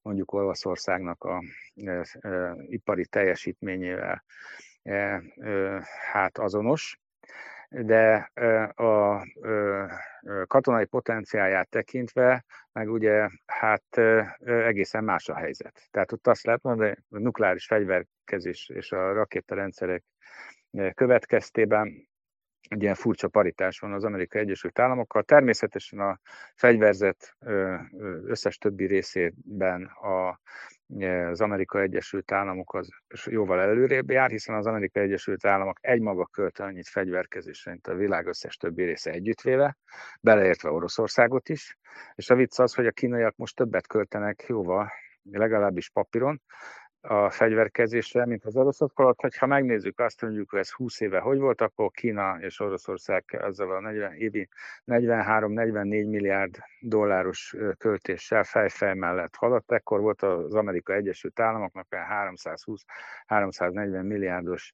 [0.01, 1.43] mondjuk Olaszországnak a
[2.67, 4.23] ipari teljesítményével
[6.11, 6.99] hát azonos,
[7.69, 8.31] de
[8.75, 9.25] a
[10.47, 13.97] katonai potenciáját tekintve, meg ugye hát
[14.45, 15.87] egészen más a helyzet.
[15.91, 20.03] Tehát ott azt lehet mondani, hogy a nukleáris fegyverkezés és a rakétarendszerek
[20.93, 22.07] következtében
[22.67, 25.23] egy ilyen furcsa paritás van az Amerikai Egyesült Államokkal.
[25.23, 26.19] Természetesen a
[26.55, 27.35] fegyverzet
[28.25, 30.39] összes többi részében a,
[31.29, 32.89] az Amerikai Egyesült Államok az
[33.25, 38.27] jóval előrébb jár, hiszen az Amerikai Egyesült Államok egymaga költ annyit fegyverkezésre, mint a világ
[38.27, 39.77] összes többi része együttvéve,
[40.21, 41.77] beleértve Oroszországot is.
[42.15, 44.91] És a vicc az, hogy a kínaiak most többet költenek jóval,
[45.31, 46.41] legalábbis papíron,
[47.01, 49.35] a fegyverkezésre, mint az oroszok alatt.
[49.35, 53.71] Ha megnézzük azt, mondjuk, hogy ez 20 éve hogy volt, akkor Kína és Oroszország ezzel
[53.71, 54.49] a 40, évi
[54.85, 59.71] 43-44 milliárd dolláros költéssel fejfej mellett haladt.
[59.71, 61.87] Ekkor volt az Amerika Egyesült Államoknak
[63.27, 64.73] 320-340 milliárdos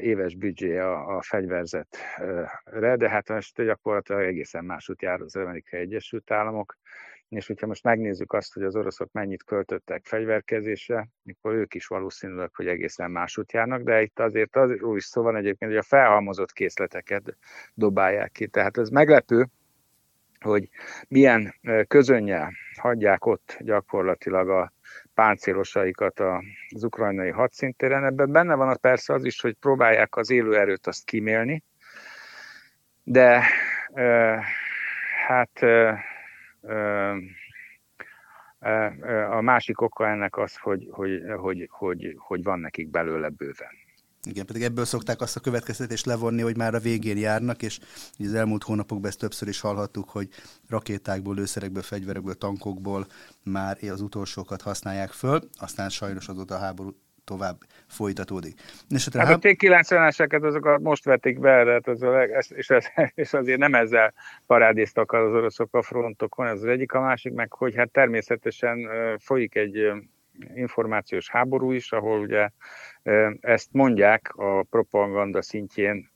[0.00, 6.30] éves büdzsé a, a fegyverzetre, de hát most gyakorlatilag egészen másút jár az Amerikai Egyesült
[6.30, 6.76] Államok
[7.28, 12.50] és hogyha most megnézzük azt, hogy az oroszok mennyit költöttek fegyverkezésre, akkor ők is valószínűleg,
[12.54, 16.52] hogy egészen másút járnak, de itt azért az is szó van egyébként, hogy a felhalmozott
[16.52, 17.36] készleteket
[17.74, 18.46] dobálják ki.
[18.46, 19.46] Tehát ez meglepő,
[20.40, 20.68] hogy
[21.08, 21.54] milyen
[21.88, 24.72] közönnyel hagyják ott gyakorlatilag a
[25.14, 28.04] páncélosaikat az ukrajnai hadszintéren.
[28.04, 31.62] Ebben benne van az persze az is, hogy próbálják az élő erőt azt kimélni,
[33.02, 33.42] de
[35.26, 35.60] hát
[39.30, 43.86] a másik oka ennek az, hogy, hogy, hogy, hogy, hogy van nekik belőle bőven.
[44.22, 47.78] Igen, pedig ebből szokták azt a következtetést levonni, hogy már a végén járnak, és
[48.18, 50.28] az elmúlt hónapokban ezt többször is hallhattuk, hogy
[50.68, 53.06] rakétákból, lőszerekből, fegyverekből, tankokból
[53.44, 56.96] már az utolsókat használják föl, aztán sajnos azóta a háború
[57.28, 58.54] tovább folytatódik.
[58.88, 62.22] És hát a T-90-eseket azokat most vették be, hát az a,
[62.54, 62.86] és, ez,
[63.22, 64.14] és azért nem ezzel
[64.46, 68.88] parádéztak az oroszok a frontokon, ez az egyik, a másik meg, hogy hát természetesen
[69.18, 69.92] folyik egy
[70.54, 72.48] információs háború is, ahol ugye
[73.40, 76.10] ezt mondják a propaganda szintjén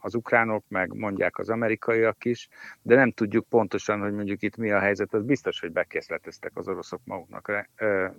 [0.00, 2.48] az ukránok, meg mondják az amerikaiak is,
[2.82, 5.14] de nem tudjuk pontosan, hogy mondjuk itt mi a helyzet.
[5.14, 7.66] Az biztos, hogy bekészleteztek az oroszok maguknak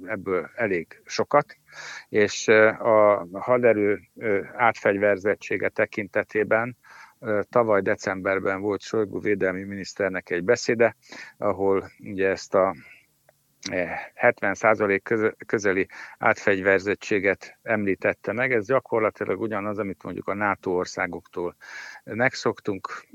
[0.05, 1.57] ebből elég sokat,
[2.09, 3.99] és a haderő
[4.55, 6.77] átfegyverzettsége tekintetében
[7.49, 10.95] tavaly decemberben volt Solygó védelmi miniszternek egy beszéde,
[11.37, 12.75] ahol ugye ezt a
[13.67, 18.51] 70% közeli átfegyverzettséget említette meg.
[18.53, 21.55] Ez gyakorlatilag ugyanaz, amit mondjuk a NATO országoktól
[22.03, 23.05] megszoktunk.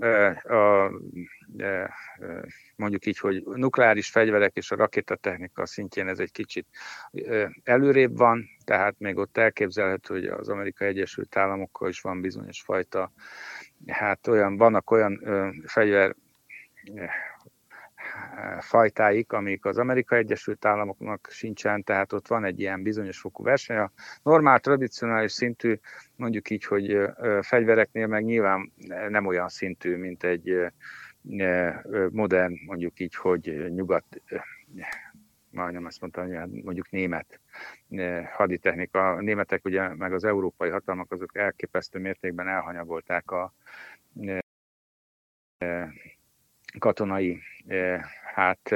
[2.76, 6.66] Mondjuk így, hogy nukleáris fegyverek és a rakétatechnika szintjén ez egy kicsit
[7.62, 13.12] előrébb van, tehát még ott elképzelhető, hogy az Amerikai Egyesült Államokkal is van bizonyos fajta,
[13.86, 15.20] hát olyan, vannak olyan
[15.66, 16.14] fegyver
[18.60, 23.76] fajtáik, amik az Amerikai Egyesült Államoknak sincsen, tehát ott van egy ilyen bizonyos fokú verseny.
[23.76, 23.92] A
[24.22, 25.78] normál, tradicionális szintű,
[26.16, 26.98] mondjuk így, hogy
[27.40, 28.72] fegyvereknél meg nyilván
[29.08, 30.72] nem olyan szintű, mint egy
[32.10, 34.22] modern, mondjuk így, hogy nyugat,
[35.50, 37.40] majdnem azt mondtam, hogy mondjuk német
[38.32, 39.10] haditechnika.
[39.10, 43.54] A németek ugye, meg az európai hatalmak azok elképesztő mértékben elhanyagolták a
[46.78, 47.40] katonai
[48.34, 48.74] hát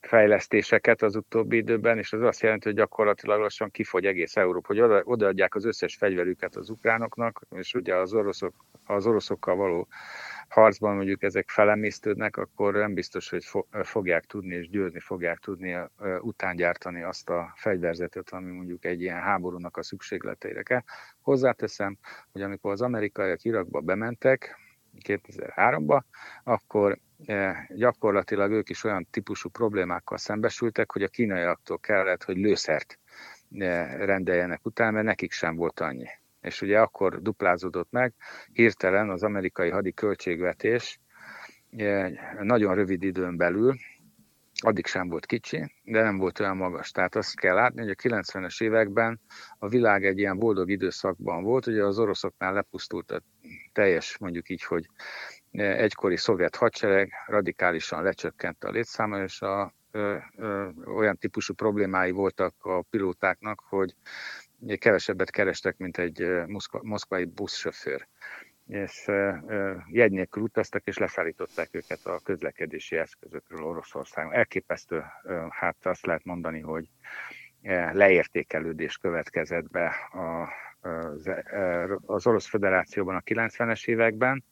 [0.00, 4.80] fejlesztéseket az utóbbi időben, és az azt jelenti, hogy gyakorlatilag lassan kifogy egész Európa, hogy
[4.80, 8.54] oda, odaadják az összes fegyverüket az ukránoknak, és ugye az, oroszok,
[8.86, 9.88] az oroszokkal való
[10.48, 13.44] harcban mondjuk ezek felemésztődnek, akkor nem biztos, hogy
[13.82, 15.76] fogják tudni és győzni fogják tudni
[16.20, 20.82] utángyártani azt a fegyverzetet, ami mondjuk egy ilyen háborúnak a szükségleteire kell.
[21.20, 21.98] Hozzáteszem,
[22.32, 24.63] hogy amikor az amerikaiak Irakba bementek,
[25.02, 26.04] 2003-ba,
[26.44, 32.98] akkor eh, gyakorlatilag ők is olyan típusú problémákkal szembesültek, hogy a kínaiaktól kellett, hogy lőszert
[33.50, 36.08] eh, rendeljenek utána, mert nekik sem volt annyi.
[36.40, 38.14] És ugye akkor duplázódott meg,
[38.52, 41.00] hirtelen az amerikai hadi költségvetés
[41.76, 43.74] eh, nagyon rövid időn belül
[44.64, 46.90] addig sem volt kicsi, de nem volt olyan magas.
[46.90, 49.20] Tehát azt kell látni, hogy a 90-es években
[49.58, 53.22] a világ egy ilyen boldog időszakban volt, ugye az oroszoknál lepusztult a
[53.72, 54.86] teljes, mondjuk így, hogy
[55.52, 62.54] egykori szovjet hadsereg radikálisan lecsökkent a létszáma, és a, ö, ö, olyan típusú problémái voltak
[62.58, 63.94] a pilótáknak, hogy
[64.78, 68.08] kevesebbet kerestek, mint egy moszkva, moszkvai buszsofőr
[68.66, 69.04] és
[69.86, 74.32] jegy nélkül utaztak, és leszállították őket a közlekedési eszközökről Oroszországon.
[74.32, 75.02] Elképesztő,
[75.50, 76.88] hát azt lehet mondani, hogy
[77.92, 79.94] leértékelődés következett be
[82.06, 84.44] az, Orosz Föderációban a 90-es években,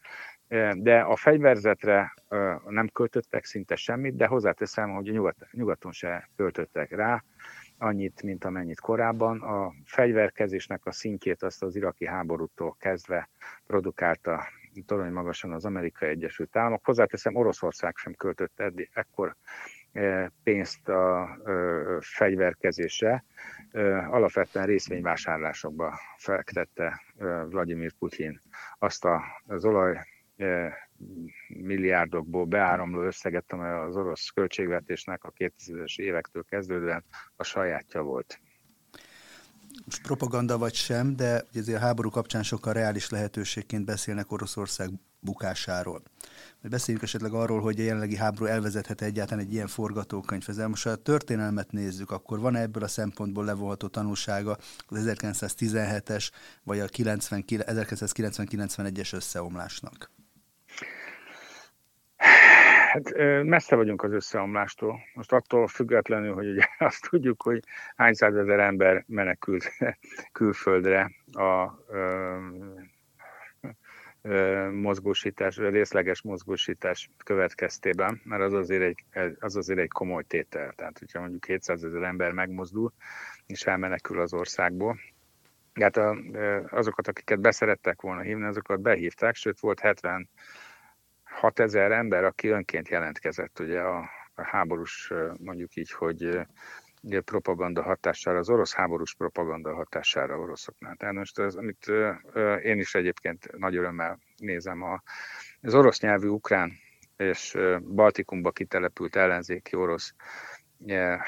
[0.73, 2.15] de a fegyverzetre
[2.69, 7.25] nem költöttek szinte semmit, de hozzáteszem, hogy nyugat, nyugaton se költöttek rá.
[7.83, 9.41] Annyit, mint amennyit korábban.
[9.41, 13.29] A fegyverkezésnek a szintjét azt az iraki háborútól kezdve
[13.67, 14.43] produkálta
[14.87, 16.85] torony magasan az Amerikai Egyesült Államok.
[16.85, 19.37] Hozzáteszem, Oroszország sem költött eddig ekkor
[20.43, 21.29] pénzt a
[22.01, 23.25] fegyverkezésre,
[24.11, 27.03] alapvetően részvényvásárlásokba fektette
[27.49, 28.41] Vladimir Putyin
[28.79, 29.07] azt
[29.47, 29.99] az olaj
[31.49, 37.05] milliárdokból beáramló összeget, amely az orosz költségvetésnek a 2000-es évektől kezdődően
[37.37, 38.41] a sajátja volt.
[39.85, 46.03] Most propaganda vagy sem, de ugye a háború kapcsán sokkal reális lehetőségként beszélnek Oroszország bukásáról.
[46.61, 50.57] Hogy beszéljünk esetleg arról, hogy a jelenlegi háború elvezethet egyáltalán egy ilyen forgatókönyvhez.
[50.57, 54.57] Most ha a történelmet nézzük, akkor van ebből a szempontból levonható tanulsága
[54.87, 56.31] az 1917-es
[56.63, 60.11] vagy a 1990-91-es összeomlásnak?
[62.93, 63.13] Hát
[63.43, 65.01] messze vagyunk az összeomlástól.
[65.15, 67.65] Most attól függetlenül, hogy ugye azt tudjuk, hogy
[67.97, 69.73] hány százezer ember menekült
[70.33, 71.73] külföldre a
[74.71, 80.73] mozgósítás, részleges mozgósítás következtében, mert az azért egy, az azért egy komoly tétel.
[80.73, 82.93] Tehát, hogyha mondjuk 700 ezer ember megmozdul,
[83.47, 84.99] és elmenekül az országból,
[85.73, 86.17] Hát a,
[86.71, 90.29] azokat, akiket beszerettek volna hívni, azokat behívták, sőt volt 70
[91.33, 93.99] 6000 ember, aki önként jelentkezett ugye a,
[94.35, 96.41] a háborús, mondjuk így, hogy
[97.25, 100.97] propaganda hatására, az orosz háborús propaganda hatására oroszoknál.
[100.97, 101.87] Tehát most az, amit
[102.63, 105.03] én is egyébként nagy örömmel nézem, a,
[105.61, 106.73] az orosz nyelvű ukrán
[107.17, 107.59] és
[107.95, 110.15] Baltikumba kitelepült ellenzéki orosz,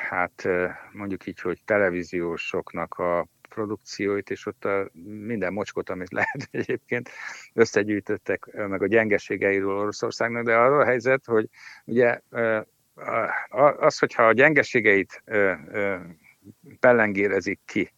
[0.08, 0.48] hát
[0.92, 7.10] mondjuk így, hogy televíziósoknak a produkcióit, és ott a minden mocskot, amit lehet egyébként
[7.52, 11.48] összegyűjtöttek, meg a gyengeségeiről Oroszországnak, de az a helyzet, hogy
[11.84, 12.20] ugye
[13.78, 15.22] az, hogyha a gyengeségeit
[16.80, 17.92] pellengérezik ki,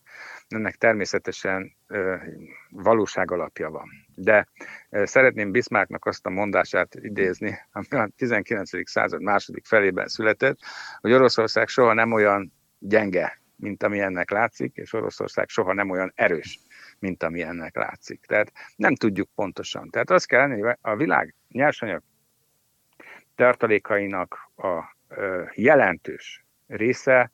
[0.48, 1.76] ennek természetesen
[2.70, 3.88] valóság alapja van.
[4.14, 4.48] De
[4.90, 8.90] szeretném Bismarcknak azt a mondását idézni, ami a 19.
[8.90, 10.58] század második felében született,
[11.00, 16.12] hogy Oroszország soha nem olyan gyenge, mint ami ennek látszik, és Oroszország soha nem olyan
[16.14, 16.58] erős,
[16.98, 18.24] mint ami ennek látszik.
[18.26, 19.90] Tehát nem tudjuk pontosan.
[19.90, 22.02] Tehát azt kell lenni, hogy a világ nyersanyag
[23.34, 24.96] tartalékainak a
[25.54, 27.32] jelentős része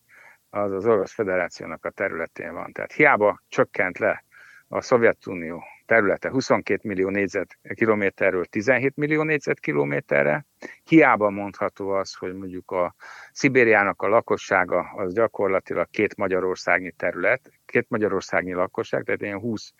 [0.50, 2.72] az az Orosz Federációnak a területén van.
[2.72, 4.24] Tehát hiába csökkent le
[4.68, 10.46] a Szovjetunió területe 22 millió négyzetkilométerről 17 millió négyzetkilométerre.
[10.84, 12.94] Hiába mondható az, hogy mondjuk a
[13.32, 19.72] Szibériának a lakossága az gyakorlatilag két Magyarországnyi terület, két Magyarországnyi lakosság, tehát ilyen 20,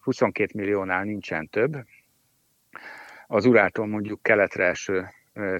[0.00, 1.84] 22 milliónál nincsen több,
[3.26, 5.08] az Urától mondjuk keletre eső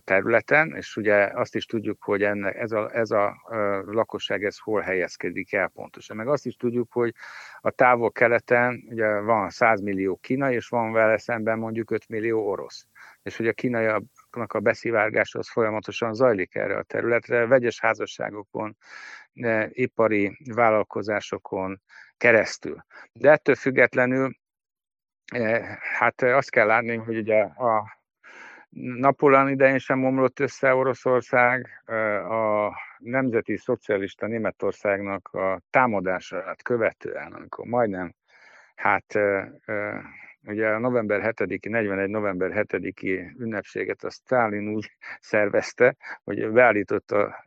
[0.05, 3.35] területen, és ugye azt is tudjuk, hogy ennek, ez, a, ez a
[3.87, 6.16] lakosság ez hol helyezkedik el pontosan.
[6.16, 7.14] Meg azt is tudjuk, hogy
[7.61, 12.87] a távol-keleten ugye van 100 millió kínai, és van vele szemben mondjuk 5 millió orosz.
[13.22, 18.77] És hogy a kínaiaknak a beszivárgása az folyamatosan zajlik erre a területre, vegyes házasságokon,
[19.68, 21.81] ipari vállalkozásokon
[22.16, 22.85] keresztül.
[23.12, 24.37] De ettől függetlenül
[25.99, 28.03] hát azt kell látni, hogy ugye a
[28.75, 31.83] Napóleon idején sem omlott össze Oroszország,
[32.29, 38.14] a nemzeti szocialista Németországnak a támadását követően, amikor majdnem,
[38.75, 39.18] hát
[40.47, 42.09] ugye a november 7-i, 41.
[42.09, 47.45] november 7-i ünnepséget a Stalin úgy szervezte, hogy beállította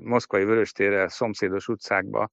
[0.00, 2.30] moszkvai vöröstére, szomszédos utcákba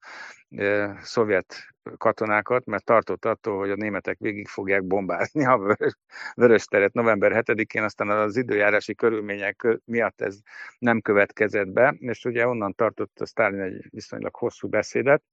[1.02, 1.56] szovjet
[1.98, 5.94] katonákat, mert tartott attól, hogy a németek végig fogják bombázni a vörös,
[6.34, 10.40] vörös teret november 7-én, aztán az időjárási körülmények miatt ez
[10.80, 15.24] nem következett be, és ugye onnan tartott a Stalin egy viszonylag hosszú beszédet,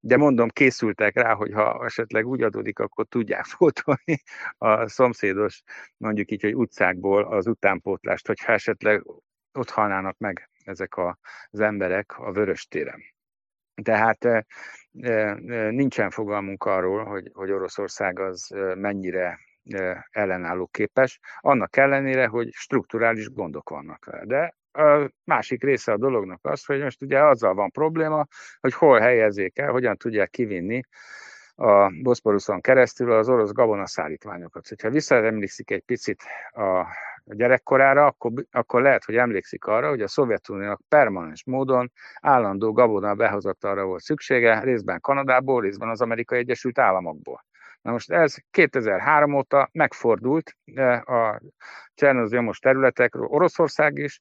[0.00, 4.22] de mondom, készültek rá, hogy ha esetleg úgy adódik, akkor tudják fotolni
[4.58, 5.62] a szomszédos,
[5.96, 9.04] mondjuk így, hogy utcákból az utánpótlást, hogyha esetleg
[9.52, 11.18] ott halnának meg ezek a,
[11.50, 13.00] az emberek a vörös téren.
[13.82, 14.46] Tehát
[15.70, 19.38] nincsen fogalmunk arról, hogy, hogy Oroszország az mennyire
[20.10, 24.24] ellenálló képes, annak ellenére, hogy strukturális gondok vannak vele.
[24.24, 28.26] De a másik része a dolognak az, hogy most ugye azzal van probléma,
[28.60, 30.80] hogy hol helyezzék el, hogyan tudják kivinni
[31.54, 34.68] a Boszporuszon keresztül az orosz gabonaszállítmányokat.
[34.82, 36.86] Ha visszaemlékszik egy picit a
[37.34, 43.84] gyerekkorára, akkor, akkor lehet, hogy emlékszik arra, hogy a Szovjetuniónak permanens módon állandó gabona behozatalra
[43.84, 47.44] volt szüksége, részben Kanadából, részben az Amerikai Egyesült Államokból.
[47.82, 50.56] Na most ez 2003 óta megfordult
[51.04, 51.40] a
[51.94, 54.20] Csernozjomos területekről Oroszország is,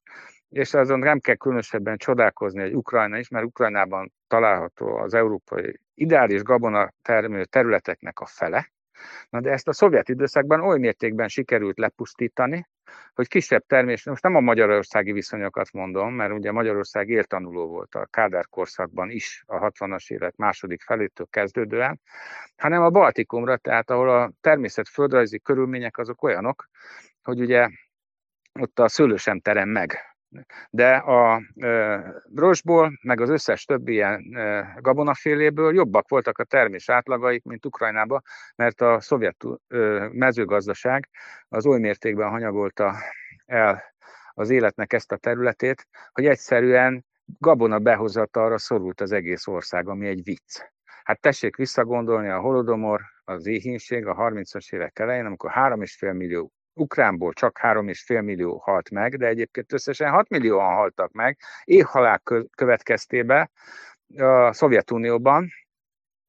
[0.49, 6.41] és azon nem kell különösebben csodálkozni, hogy Ukrajna is, mert Ukrajnában található az európai ideális
[6.41, 8.71] gabona termő területeknek a fele,
[9.29, 12.67] Na de ezt a szovjet időszakban oly mértékben sikerült lepusztítani,
[13.13, 18.05] hogy kisebb termés, most nem a magyarországi viszonyokat mondom, mert ugye Magyarország éltanuló volt a
[18.05, 22.01] Kádár korszakban is, a 60-as évek második felétől kezdődően,
[22.57, 26.69] hanem a Baltikumra, tehát ahol a természet földrajzi körülmények azok olyanok,
[27.23, 27.69] hogy ugye
[28.59, 30.16] ott a szőlő sem terem meg
[30.69, 32.01] de a e,
[32.35, 38.21] rosból, meg az összes többi ilyen e, gabonaféléből jobbak voltak a termés átlagaik, mint Ukrajnában,
[38.55, 39.43] mert a szovjet
[40.11, 41.09] mezőgazdaság
[41.47, 42.95] az oly mértékben hanyagolta
[43.45, 43.83] el
[44.33, 47.05] az életnek ezt a területét, hogy egyszerűen
[47.39, 47.99] gabona
[48.31, 50.59] arra szorult az egész ország, ami egy vicc.
[51.03, 57.33] Hát tessék visszagondolni a holodomor, az éhínség a 30-as évek elején, amikor 3,5 millió ukránból
[57.33, 62.21] csak 3,5 millió halt meg, de egyébként összesen 6 millióan haltak meg éhhalál
[62.55, 63.51] következtében
[64.17, 65.49] a Szovjetunióban,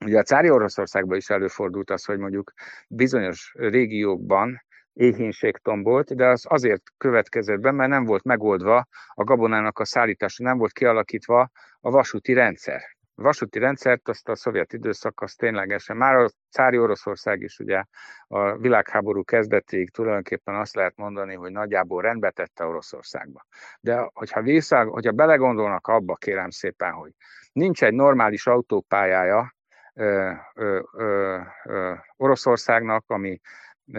[0.05, 2.53] Ugye a cári Oroszországban is előfordult az, hogy mondjuk
[2.88, 9.78] bizonyos régiókban éhínség tombolt, de az azért következett be, mert nem volt megoldva a gabonának
[9.78, 15.34] a szállítása, nem volt kialakítva a vasúti rendszer vasúti rendszert, azt a szovjet időszak, az
[15.34, 17.84] ténylegesen, már a cári Oroszország is ugye
[18.26, 23.46] a világháború kezdetéig tulajdonképpen azt lehet mondani, hogy nagyjából rendbe tette Oroszországba.
[23.80, 27.12] De hogyha vissza, hogyha belegondolnak abba, kérem szépen, hogy
[27.52, 29.54] nincs egy normális autópályája
[29.94, 33.40] ö, ö, ö, ö, Oroszországnak, ami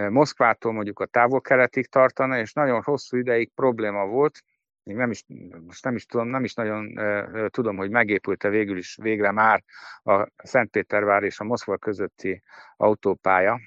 [0.09, 4.39] Moszkvától mondjuk a távol-keletig tartana, és nagyon hosszú ideig probléma volt,
[4.83, 5.25] nem is,
[5.65, 9.63] most nem is tudom, nem is nagyon uh, tudom, hogy megépült-e végül is végre már
[10.03, 12.41] a Szentpétervár és a Moszkva közötti
[12.77, 13.59] autópálya,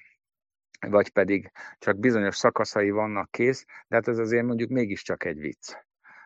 [0.88, 5.74] vagy pedig csak bizonyos szakaszai vannak kész, de hát ez azért mondjuk mégiscsak egy vicc,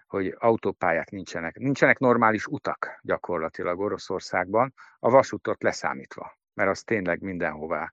[0.07, 1.59] hogy autópályák nincsenek.
[1.59, 7.93] Nincsenek normális utak gyakorlatilag Oroszországban, a vasútot leszámítva, mert az tényleg mindenhová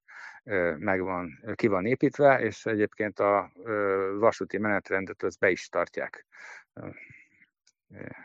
[0.78, 3.52] megvan, ki van építve, és egyébként a
[4.20, 6.26] vasúti menetrendet az be is tartják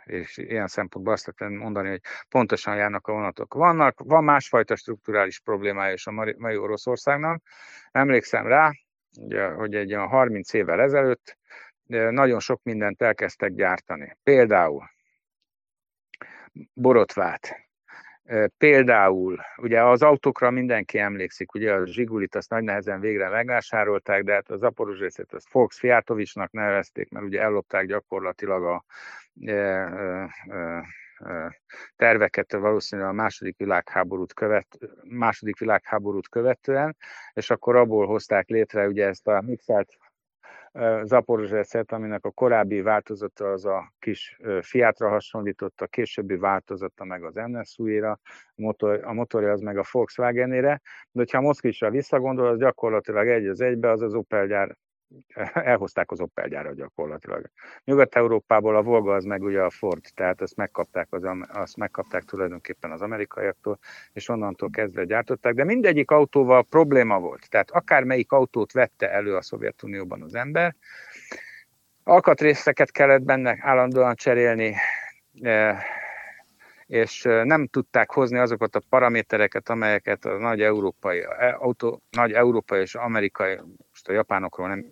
[0.05, 3.55] és ilyen szempontból azt lehet mondani, hogy pontosan járnak a vonatok.
[3.55, 7.43] Vannak, van másfajta strukturális problémája is a mai Oroszországnak.
[7.91, 8.73] Emlékszem rá,
[9.57, 11.37] hogy egy olyan 30 évvel ezelőtt
[12.11, 14.17] nagyon sok mindent elkezdtek gyártani.
[14.23, 14.91] Például
[16.75, 17.68] borotvát,
[18.59, 24.33] Például, ugye az autókra mindenki emlékszik, ugye a Zsigulit azt nagy nehezen végre megvásárolták, de
[24.33, 28.85] hát az Aporozsészet azt Fox Fiatovicsnak nevezték, mert ugye ellopták gyakorlatilag a
[29.45, 30.31] e, e,
[31.19, 31.61] e,
[31.97, 36.97] terveket valószínűleg a második világháborút, követ, második világháborút követően,
[37.33, 39.45] és akkor abból hozták létre ugye ezt a
[40.73, 47.25] mixelt Zaporozseszet, aminek a korábbi változata az a kis Fiatra hasonlított, a későbbi változata meg
[47.25, 48.19] az NSU-ra,
[48.55, 50.81] motor, a motorja az meg a Volkswagen-ére,
[51.13, 54.77] de ha a Moszkvicsra visszagondol, az gyakorlatilag egy az egybe, az az Opel gyár
[55.53, 57.51] elhozták az Opel gyakorlatilag.
[57.85, 62.91] Nyugat-Európából a Volga az meg ugye a Ford, tehát azt megkapták, az, azt megkapták tulajdonképpen
[62.91, 63.79] az amerikaiaktól,
[64.13, 67.51] és onnantól kezdve gyártották, de mindegyik autóval probléma volt.
[67.51, 70.75] Tehát akármelyik autót vette elő a Szovjetunióban az ember,
[72.03, 74.75] alkatrészeket kellett benne állandóan cserélni,
[75.43, 75.83] e,
[76.87, 82.81] és nem tudták hozni azokat a paramétereket, amelyeket a nagy európai, e, autó, nagy európai
[82.81, 83.59] és amerikai,
[83.99, 84.85] most a japánokról nem,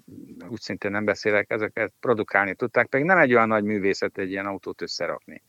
[0.48, 4.46] úgy szintén nem beszélek, ezeket produkálni tudták, pedig nem egy olyan nagy művészet egy ilyen
[4.46, 5.42] autót összerakni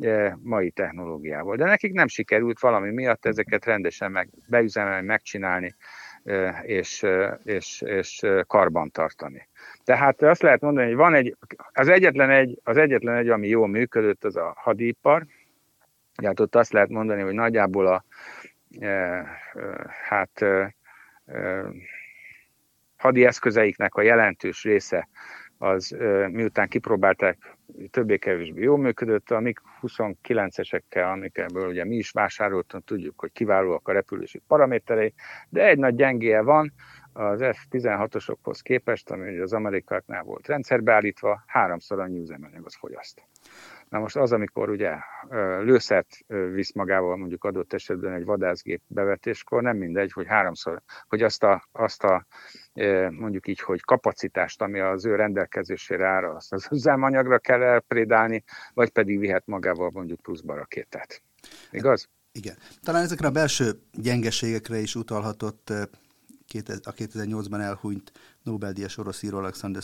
[0.00, 1.56] e, mai technológiával.
[1.56, 5.74] De nekik nem sikerült valami miatt ezeket rendesen meg, beüzemelni, megcsinálni,
[6.24, 7.06] e, és,
[7.42, 9.48] és, és karban tartani.
[9.84, 11.36] Tehát azt lehet mondani, hogy van egy,
[11.72, 15.26] az egyetlen egy, az egyetlen egy, ami jól működött, az a hadipar,
[16.22, 18.04] Hát ott azt lehet mondani, hogy nagyjából a
[18.80, 19.24] e, e,
[20.08, 20.74] hát e,
[21.26, 21.64] e,
[23.04, 25.08] hadi eszközeiknek a jelentős része
[25.58, 25.96] az
[26.30, 27.56] miután kipróbálták,
[27.90, 34.42] többé-kevésbé jól működött, a MiG-29-esekkel, amikből ugye mi is vásároltunk, tudjuk, hogy kiválóak a repülési
[34.46, 35.14] paraméterei,
[35.48, 36.72] de egy nagy gyengéje van,
[37.12, 43.22] az F-16-osokhoz képest, ami az amerikáknál volt rendszerbeállítva, háromszor annyi üzemanyag az fogyaszt.
[43.94, 44.92] Na most az, amikor ugye
[45.60, 46.08] lőszert
[46.52, 51.68] visz magával mondjuk adott esetben egy vadászgép bevetéskor, nem mindegy, hogy háromszor, hogy azt a,
[51.72, 52.26] azt a
[53.10, 58.90] mondjuk így, hogy kapacitást, ami az ő rendelkezésére áll, azt az üzemanyagra kell elprédálni, vagy
[58.90, 61.22] pedig vihet magával mondjuk pluszba rakétát.
[61.70, 62.08] Igaz?
[62.32, 62.54] Igen.
[62.82, 65.70] Talán ezekre a belső gyengeségekre is utalhatott
[66.82, 68.12] a 2008-ban elhunyt
[68.44, 69.82] Nobel-díjas orosz író Alexander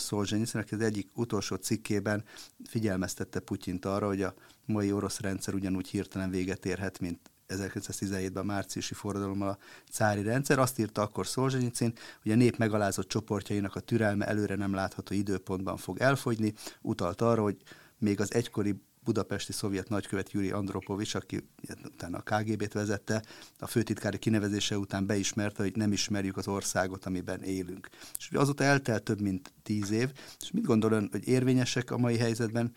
[0.53, 2.23] aki az egyik utolsó cikkében
[2.63, 4.33] figyelmeztette Putyint arra, hogy a
[4.65, 9.57] mai orosz rendszer ugyanúgy hirtelen véget érhet, mint 1917-ben a márciusi forradalommal a
[9.91, 10.59] cári rendszer.
[10.59, 15.77] Azt írta akkor Szolzsenyicin, hogy a nép megalázott csoportjainak a türelme előre nem látható időpontban
[15.77, 17.57] fog elfogyni, utalt arra, hogy
[17.97, 21.49] még az egykori budapesti szovjet nagykövet Juri Andropovics, aki
[21.83, 23.23] utána a KGB-t vezette,
[23.59, 27.89] a főtitkári kinevezése után beismerte, hogy nem ismerjük az országot, amiben élünk.
[28.17, 32.17] És azóta eltelt több mint tíz év, és mit gondol ön, hogy érvényesek a mai
[32.17, 32.71] helyzetben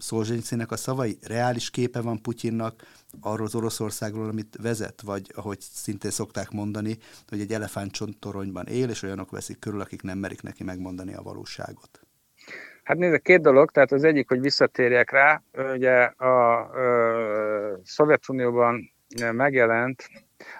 [0.00, 1.18] Szolzsenyszének a szavai?
[1.22, 2.86] Reális képe van Putyinnak
[3.20, 5.00] arról az Oroszországról, amit vezet?
[5.00, 6.98] Vagy ahogy szintén szokták mondani,
[7.28, 12.00] hogy egy elefántcsontoronyban él, és olyanok veszik körül, akik nem merik neki megmondani a valóságot?
[12.90, 15.42] Hát nézd, két dolog, tehát az egyik, hogy visszatérjek rá,
[15.74, 16.70] ugye a, a
[17.84, 18.92] Szovjetunióban
[19.32, 20.08] megjelent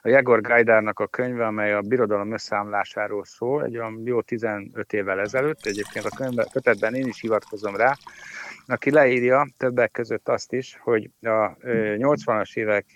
[0.01, 5.21] a Jegor Gajdárnak a könyve, amely a birodalom összeámlásáról szól, egy olyan jó 15 évvel
[5.21, 7.97] ezelőtt, egyébként a könyvben, kötetben én is hivatkozom rá,
[8.71, 12.87] aki leírja többek között azt is, hogy a 80-as évek,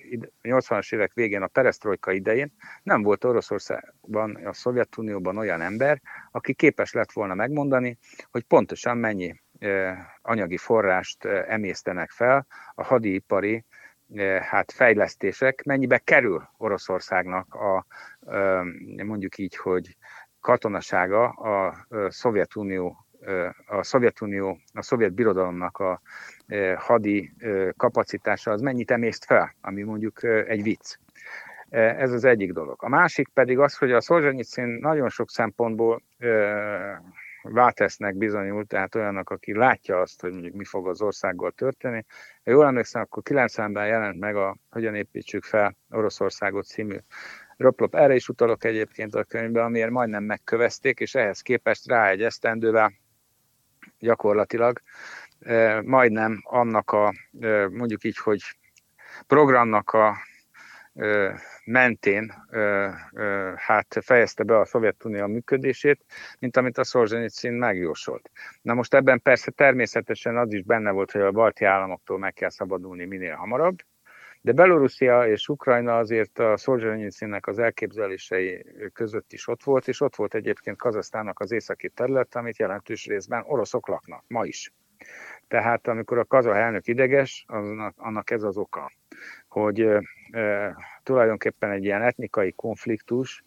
[0.43, 2.53] 80-as évek végén a perestroika idején
[2.83, 6.01] nem volt Oroszországban, a Szovjetunióban olyan ember,
[6.31, 7.99] aki képes lett volna megmondani,
[8.31, 9.43] hogy pontosan mennyi
[10.23, 13.65] anyagi forrást emésztenek fel a hadipari
[14.41, 17.87] hát fejlesztések, mennyibe kerül Oroszországnak a
[19.05, 19.97] mondjuk így, hogy
[20.41, 23.04] katonasága a Szovjetunió
[23.67, 26.01] a Szovjetunió, a szovjet birodalomnak a
[26.77, 27.33] hadi
[27.77, 30.97] kapacitása az mennyit emészt fel, ami mondjuk egy vicc.
[31.71, 32.77] Ez az egyik dolog.
[32.83, 36.03] A másik pedig az, hogy a Szolzsenyicin nagyon sok szempontból
[37.43, 42.05] váltesznek bizonyult, tehát olyanok, aki látja azt, hogy mondjuk mi fog az országgal történni.
[42.45, 46.97] Ha jól emlékszem, akkor 90-ben jelent meg a Hogyan építsük fel Oroszországot című
[47.57, 47.95] röplop.
[47.95, 52.93] Erre is utalok egyébként a könyvbe, amiért majdnem megkövezték, és ehhez képest rá egy esztendővel
[53.99, 54.81] gyakorlatilag
[55.85, 57.15] majdnem annak a,
[57.71, 58.41] mondjuk így, hogy
[59.27, 60.17] programnak a
[61.65, 62.33] mentén
[63.57, 66.05] hát fejezte be a Szovjetunió működését,
[66.39, 68.31] mint amit a Szolzsenyicin megjósolt.
[68.63, 72.51] Na most ebben persze természetesen az is benne volt, hogy a balti államoktól meg kell
[72.51, 73.79] szabadulni minél hamarabb,
[74.45, 80.17] de Belorusszia és Ukrajna azért a Szolzsenyicinnek az elképzelései között is ott volt, és ott
[80.17, 84.73] volt egyébként Kazasztának az északi terület, amit jelentős részben oroszok laknak, ma is.
[85.49, 88.91] Tehát amikor a kaza elnök ideges, annak, annak ez az oka,
[89.49, 89.81] hogy
[90.31, 93.45] e, tulajdonképpen egy ilyen etnikai konfliktus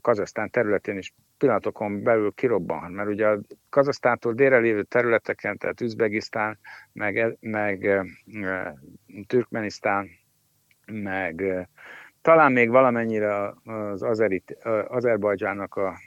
[0.00, 6.58] Kazasztán területén is pillanatokon belül kirobban, mert ugye a Kazasztántól délre lévő területeken, tehát Üzbegisztán,
[6.92, 8.04] meg, meg e,
[9.26, 10.08] Türkmenisztán,
[10.86, 11.68] meg e,
[12.22, 14.50] talán még valamennyire az Azerit,
[14.88, 15.98] Azerbajdzsának a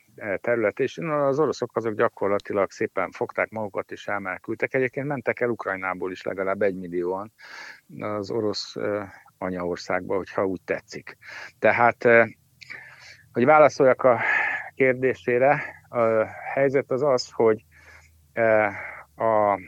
[0.41, 4.73] terület, és az oroszok azok gyakorlatilag szépen fogták magukat és elmenekültek.
[4.73, 7.33] Egyébként mentek el Ukrajnából is legalább egy millióan
[7.99, 8.75] az orosz
[9.37, 11.17] anyaországba, hogyha úgy tetszik.
[11.59, 12.07] Tehát,
[13.33, 14.19] hogy válaszoljak a
[14.75, 17.63] kérdésére, a helyzet az az, hogy
[19.15, 19.59] a,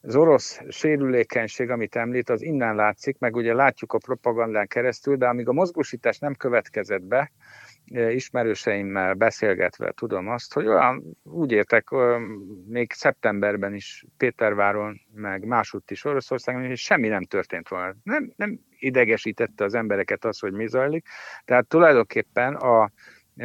[0.00, 5.26] az orosz sérülékenység, amit említ, az innen látszik, meg ugye látjuk a propagandán keresztül, de
[5.26, 7.32] amíg a mozgósítás nem következett be,
[7.90, 11.88] ismerőseimmel beszélgetve tudom azt, hogy olyan úgy értek,
[12.66, 17.94] még szeptemberben is Péterváron, meg másutt is Oroszországon, hogy semmi nem történt volna.
[18.02, 21.06] Nem, nem idegesítette az embereket az, hogy mi zajlik.
[21.44, 22.90] Tehát tulajdonképpen a,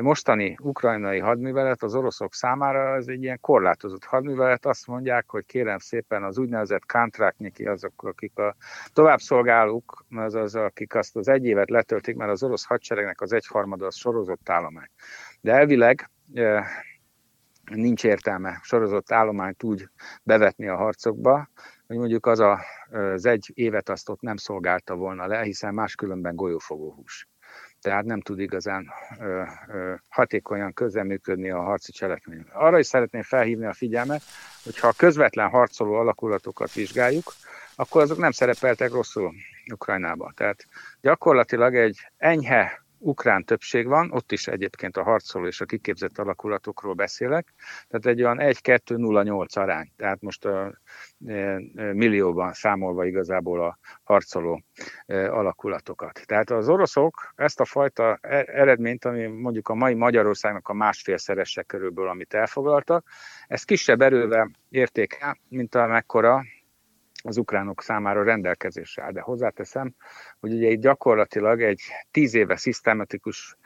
[0.02, 4.66] mostani ukrajnai hadművelet az oroszok számára az egy ilyen korlátozott hadművelet.
[4.66, 8.56] Azt mondják, hogy kérem szépen az úgynevezett kantráknyiki, azok, akik a
[8.94, 13.96] továbbszolgálók, azaz, akik azt az egy évet letöltik, mert az orosz hadseregnek az egyharmada az
[13.96, 14.90] sorozott állomány.
[15.42, 16.66] De elvileg e,
[17.72, 19.90] nincs értelme sorozott állományt úgy
[20.24, 21.50] bevetni a harcokba,
[21.88, 22.60] hogy mondjuk az a,
[22.92, 27.28] az egy évet azt ott nem szolgálta volna le, hiszen máskülönben golyófogó hús
[27.84, 32.46] tehát nem tud igazán ö, ö, hatékonyan közreműködni a harci cselekmény.
[32.52, 34.22] Arra is szeretném felhívni a figyelmet,
[34.64, 37.34] hogy ha a közvetlen harcoló alakulatokat vizsgáljuk,
[37.76, 39.34] akkor azok nem szerepeltek rosszul
[39.72, 40.34] Ukrajnában.
[40.36, 40.66] Tehát
[41.02, 46.94] gyakorlatilag egy enyhe ukrán többség van, ott is egyébként a harcoló és a kiképzett alakulatokról
[46.94, 47.54] beszélek,
[47.88, 50.80] tehát egy olyan 1-2-0-8 arány, tehát most a
[51.28, 54.62] e, e, millióban számolva igazából a harcoló
[55.06, 56.22] e, alakulatokat.
[56.26, 62.10] Tehát az oroszok ezt a fajta eredményt, ami mondjuk a mai Magyarországnak a másfélszerese körülbelül,
[62.10, 63.08] amit elfoglaltak,
[63.48, 66.44] ezt kisebb erővel érték el, mint amekkora
[67.24, 69.12] az ukránok számára rendelkezésre áll.
[69.12, 69.94] De hozzáteszem,
[70.40, 73.58] hogy ugye itt gyakorlatilag egy tíz éve szisztematikus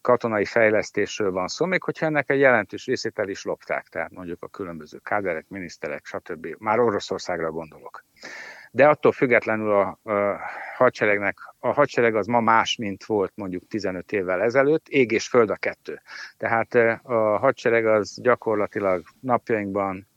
[0.00, 4.42] katonai fejlesztésről van szó, még hogyha ennek egy jelentős részét el is lopták, tehát mondjuk
[4.42, 6.46] a különböző káderek, miniszterek, stb.
[6.58, 8.04] Már Oroszországra gondolok.
[8.70, 10.40] De attól függetlenül a, a
[10.76, 15.50] hadseregnek, a hadsereg az ma más, mint volt mondjuk 15 évvel ezelőtt, ég és föld
[15.50, 16.00] a kettő.
[16.36, 20.08] Tehát a hadsereg az gyakorlatilag napjainkban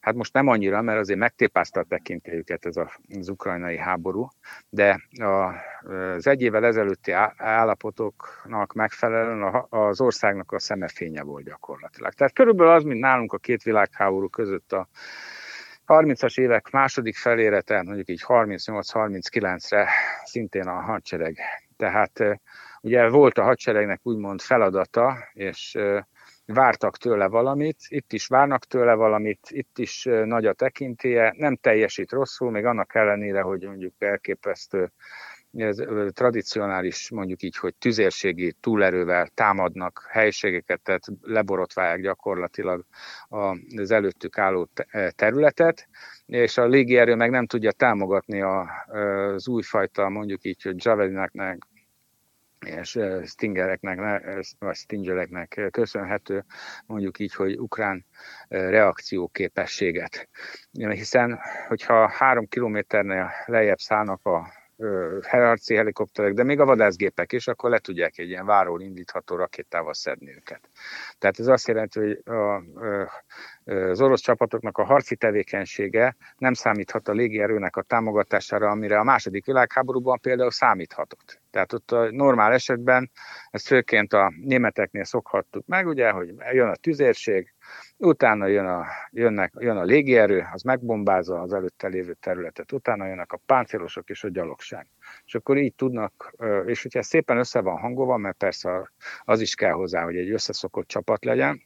[0.00, 4.28] hát most nem annyira, mert azért megtépázta a tekintélyüket ez a, az ukrajnai háború,
[4.68, 12.12] de az egy évvel ezelőtti állapotoknak megfelelően az országnak a szemefénye volt gyakorlatilag.
[12.12, 14.88] Tehát körülbelül az, mint nálunk a két világháború között a
[15.86, 19.88] 30-as évek második felére, tehát mondjuk így 38-39-re
[20.24, 21.38] szintén a hadsereg.
[21.76, 22.40] Tehát
[22.80, 25.78] ugye volt a hadseregnek úgymond feladata, és
[26.52, 32.12] vártak tőle valamit, itt is várnak tőle valamit, itt is nagy a tekintélye, nem teljesít
[32.12, 34.92] rosszul, még annak ellenére, hogy mondjuk elképesztő
[35.56, 35.82] ez
[36.12, 42.84] tradicionális, mondjuk így, hogy tüzérségi túlerővel támadnak helységeket, tehát leborotválják gyakorlatilag
[43.76, 44.68] az előttük álló
[45.16, 45.88] területet,
[46.26, 51.66] és a légierő meg nem tudja támogatni az újfajta, mondjuk így, hogy javelineknek,
[52.66, 54.22] és Stingereknek,
[54.58, 56.44] vagy Stingereknek köszönhető,
[56.86, 58.06] mondjuk így, hogy ukrán
[58.48, 60.28] reakcióképességet.
[60.72, 61.38] Hiszen,
[61.68, 64.59] hogyha három kilométernél lejjebb szállnak a
[65.28, 69.94] harci helikopterek, de még a vadászgépek is, akkor le tudják egy ilyen váról indítható rakétával
[69.94, 70.60] szedni őket.
[71.18, 72.62] Tehát ez azt jelenti, hogy a,
[73.72, 79.46] az orosz csapatoknak a harci tevékenysége nem számíthat a légierőnek a támogatására, amire a második
[79.46, 81.40] világháborúban például számíthatott.
[81.50, 83.10] Tehát ott a normál esetben,
[83.50, 87.54] ezt főként a németeknél szokhattuk meg, ugye, hogy jön a tüzérség,
[87.96, 93.32] utána jön a, jönnek, jön a légierő, az megbombázza az előtte lévő területet, utána jönnek
[93.32, 94.86] a páncélosok és a gyalogság.
[95.24, 96.34] És akkor így tudnak,
[96.66, 98.92] és hogyha szépen össze van hangolva, mert persze
[99.24, 101.62] az is kell hozzá, hogy egy összeszokott csapat legyen,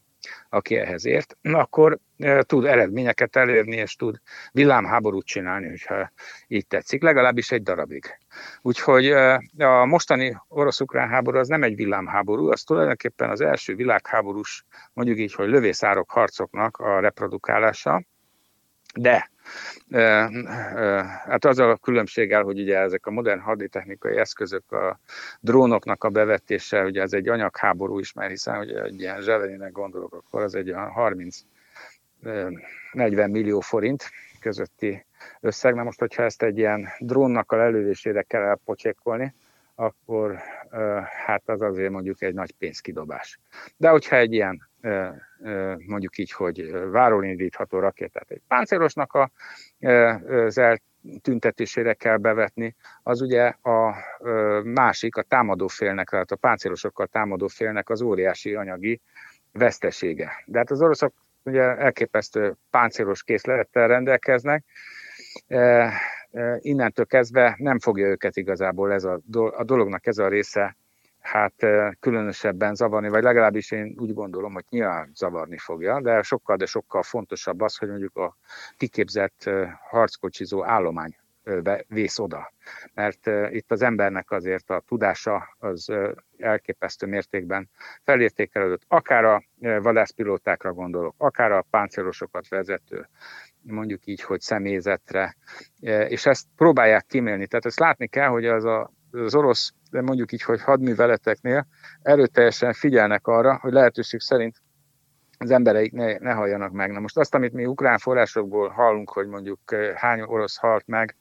[0.48, 1.98] aki ehhez ért, akkor
[2.40, 4.20] tud eredményeket elérni, és tud
[4.52, 6.12] villámháborút csinálni, hogyha
[6.48, 8.18] így tetszik, legalábbis egy darabig.
[8.62, 9.10] Úgyhogy
[9.58, 15.34] a mostani orosz-ukrán háború az nem egy villámháború, az tulajdonképpen az első világháborús, mondjuk így,
[15.34, 18.02] hogy lövészárok harcoknak a reprodukálása,
[18.94, 19.32] de
[21.24, 24.98] hát az a különbséggel, hogy ugye ezek a modern haditechnikai eszközök, a
[25.40, 30.14] drónoknak a bevetése, ugye ez egy anyagháború is, mert hiszen hogy egy ilyen zsevelinek gondolok,
[30.14, 30.72] akkor az egy
[32.22, 35.04] 30-40 millió forint közötti
[35.40, 35.74] összeg.
[35.74, 39.34] Na most, hogyha ezt egy ilyen drónnak a lelövésére kell elpocsékolni,
[39.74, 40.38] akkor
[41.26, 43.38] hát az azért mondjuk egy nagy pénzkidobás.
[43.76, 44.68] De hogyha egy ilyen
[45.86, 49.30] mondjuk így, hogy váról indítható rakétát egy páncélosnak a,
[50.46, 53.94] az eltüntetésére kell bevetni, az ugye a
[54.64, 59.00] másik, a támadó félnek, tehát a páncélosokkal támadó félnek az óriási anyagi
[59.52, 60.42] vesztesége.
[60.46, 64.64] De hát az oroszok ugye elképesztő páncélos készlettel rendelkeznek,
[66.58, 70.76] innentől kezdve nem fogja őket igazából ez a, a dolognak ez a része
[71.24, 71.54] hát
[72.00, 77.02] különösebben zavarni, vagy legalábbis én úgy gondolom, hogy nyilván zavarni fogja, de sokkal, de sokkal
[77.02, 78.36] fontosabb az, hogy mondjuk a
[78.76, 79.50] kiképzett
[79.88, 81.16] harckocsizó állomány
[81.88, 82.52] vész oda.
[82.94, 85.92] Mert itt az embernek azért a tudása az
[86.38, 87.70] elképesztő mértékben
[88.02, 88.82] felértékelődött.
[88.88, 93.08] Akár a vadászpilótákra gondolok, akár a páncélosokat vezető,
[93.62, 95.36] mondjuk így, hogy személyzetre,
[96.08, 97.46] és ezt próbálják kimélni.
[97.46, 101.66] Tehát ezt látni kell, hogy az a az orosz, de mondjuk így, hogy hadműveleteknél
[102.02, 104.62] erőteljesen figyelnek arra, hogy lehetőség szerint
[105.38, 106.92] az embereik ne, ne halljanak meg.
[106.92, 111.16] Na most azt, amit mi ukrán forrásokból hallunk, hogy mondjuk eh, hány orosz halt meg,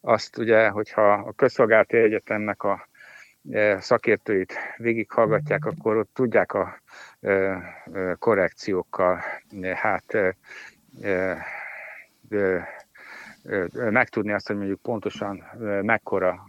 [0.00, 2.88] azt ugye, hogyha a közszolgálati egyetemnek a
[3.50, 6.78] eh, szakértőit végighallgatják, akkor ott tudják a
[7.20, 7.62] eh,
[8.18, 9.22] korrekciókkal
[9.74, 10.16] hát
[13.72, 15.44] megtudni azt, hogy mondjuk pontosan
[15.82, 16.48] mekkora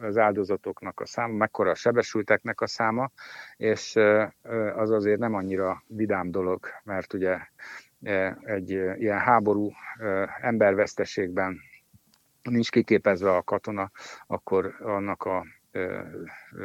[0.00, 3.10] az áldozatoknak a száma, mekkora a sebesülteknek a száma,
[3.56, 3.96] és
[4.74, 7.38] az azért nem annyira vidám dolog, mert ugye
[8.44, 9.70] egy ilyen háború
[10.40, 11.60] emberveszteségben
[12.42, 13.90] nincs kiképezve a katona,
[14.26, 15.44] akkor annak a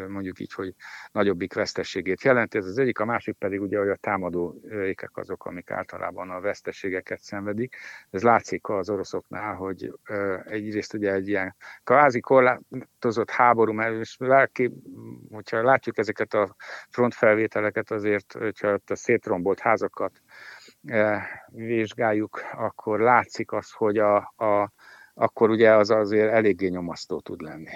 [0.08, 0.74] mondjuk így, hogy
[1.12, 2.58] nagyobbik veszteségét jelenti.
[2.58, 6.40] Ez az egyik, a másik pedig ugye, hogy a támadó ékek azok, amik általában a
[6.40, 7.76] veszteségeket szenvedik.
[8.10, 9.94] Ez látszik az oroszoknál, hogy
[10.44, 14.72] egyrészt ugye egy ilyen kvázi korlátozott háború, mert és lelki,
[15.32, 16.56] hogyha látjuk ezeket a
[16.90, 20.22] frontfelvételeket, azért, hogyha a szétrombolt házakat
[21.48, 24.72] vizsgáljuk, akkor látszik az, hogy a, a
[25.14, 27.72] akkor ugye az azért eléggé nyomasztó tud lenni.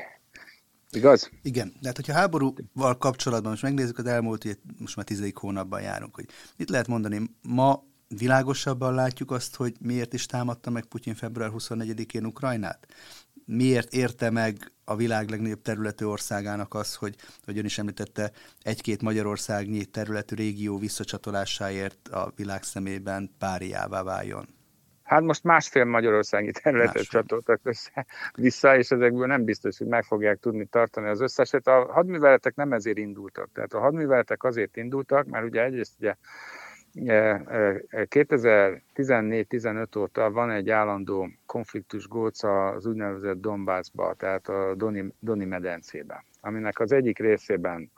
[0.91, 1.29] Igaz?
[1.41, 5.81] Igen, de hát hogyha háborúval kapcsolatban most megnézzük az elmúlt, ugye most már tizedik hónapban
[5.81, 6.25] járunk, hogy
[6.57, 12.25] mit lehet mondani, ma világosabban látjuk azt, hogy miért is támadta meg Putyin február 24-én
[12.25, 12.87] Ukrajnát?
[13.45, 17.15] Miért érte meg a világ legnagyobb területű országának az, hogy,
[17.45, 18.31] hogy ön is említette,
[18.61, 24.56] egy-két Magyarországnyi területű régió visszacsatolásáért a világ szemében páriává váljon?
[25.07, 27.21] Hát most másfél magyarországi területet másfél.
[27.21, 28.05] csatoltak össze,
[28.35, 31.67] vissza, és ezekből nem biztos, hogy meg fogják tudni tartani az összeset.
[31.67, 33.49] A hadműveletek nem ezért indultak.
[33.53, 36.15] Tehát a hadműveletek azért indultak, mert ugye egyrészt ugye
[36.97, 46.23] 2014-15 óta van egy állandó konfliktus góc az úgynevezett Donbassba, tehát a Doni, Doni medencében,
[46.41, 47.91] aminek az egyik részében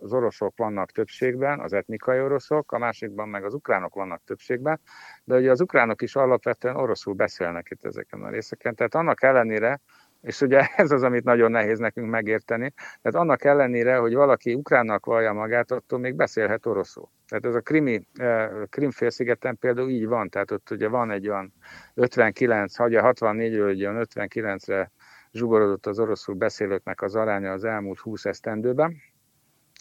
[0.00, 4.80] az oroszok vannak többségben, az etnikai oroszok, a másikban meg az ukránok vannak többségben,
[5.24, 9.80] de ugye az ukránok is alapvetően oroszul beszélnek itt ezeken a részeken, tehát annak ellenére,
[10.22, 12.72] és ugye ez az, amit nagyon nehéz nekünk megérteni.
[13.02, 17.08] Tehát annak ellenére, hogy valaki ukránnak vallja magát, attól még beszélhet oroszul.
[17.28, 21.52] Tehát ez a krimi, eh, Krimfélszigeten például így van, tehát ott ugye van egy olyan
[21.94, 24.92] 59, hagyja 64-ről egy olyan 59-re
[25.32, 28.96] zsugorodott az oroszul beszélőknek az aránya az elmúlt 20 esztendőben,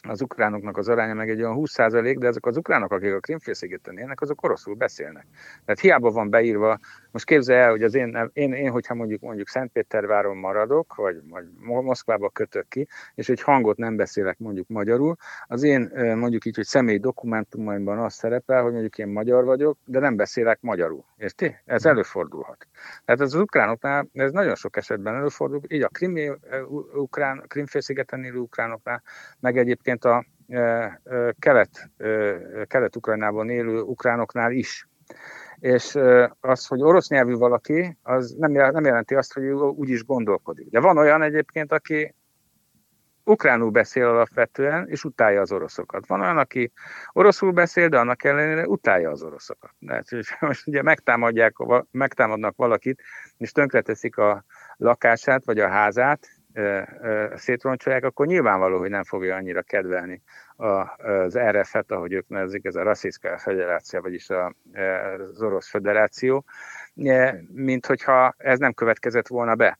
[0.07, 3.97] az ukránoknak az aránya meg egy olyan 20% de ezek az ukránok, akik a Krimfélszigeten
[3.97, 5.25] élnek, azok oroszul beszélnek.
[5.65, 6.79] Tehát hiába van beírva,
[7.11, 11.45] most képzelj el, hogy az én, én, én hogyha mondjuk mondjuk Szentpéterváron maradok, vagy, vagy
[11.59, 15.15] Moszkvába kötök ki, és egy hangot nem beszélek mondjuk magyarul,
[15.47, 19.99] az én mondjuk így, hogy személyi dokumentumaimban az szerepel, hogy mondjuk én magyar vagyok, de
[19.99, 21.05] nem beszélek magyarul.
[21.17, 21.55] Érti?
[21.65, 22.67] Ez előfordulhat.
[23.05, 26.31] Tehát az ukránoknál, ez nagyon sok esetben előfordul, így a krimi,
[26.93, 29.03] ukrán, Krimfélszigeten élő ukránoknál,
[29.39, 30.25] meg egyébként a
[31.39, 31.91] kelet,
[32.67, 34.87] kelet-ukrajnában élő ukránoknál is
[35.61, 35.97] és
[36.39, 40.69] az, hogy orosz nyelvű valaki, az nem, nem jelenti azt, hogy úgy is gondolkodik.
[40.69, 42.15] De van olyan egyébként, aki
[43.23, 46.07] ukránul beszél alapvetően, és utálja az oroszokat.
[46.07, 46.71] Van olyan, aki
[47.11, 49.71] oroszul beszél, de annak ellenére utálja az oroszokat.
[49.87, 50.05] Tehát,
[50.39, 51.55] most ugye megtámadják,
[51.91, 53.01] megtámadnak valakit,
[53.37, 54.43] és tönkreteszik a
[54.77, 56.27] lakását, vagy a házát,
[57.35, 60.21] szétroncsolják, akkor nyilvánvaló, hogy nem fogja annyira kedvelni
[60.55, 66.45] az RF-et, ahogy ők nevezik, ez a Rasszíszka Federáció, vagyis az Orosz Federáció,
[67.47, 69.79] mint hogyha ez nem következett volna be.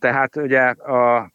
[0.00, 1.32] Tehát ugye a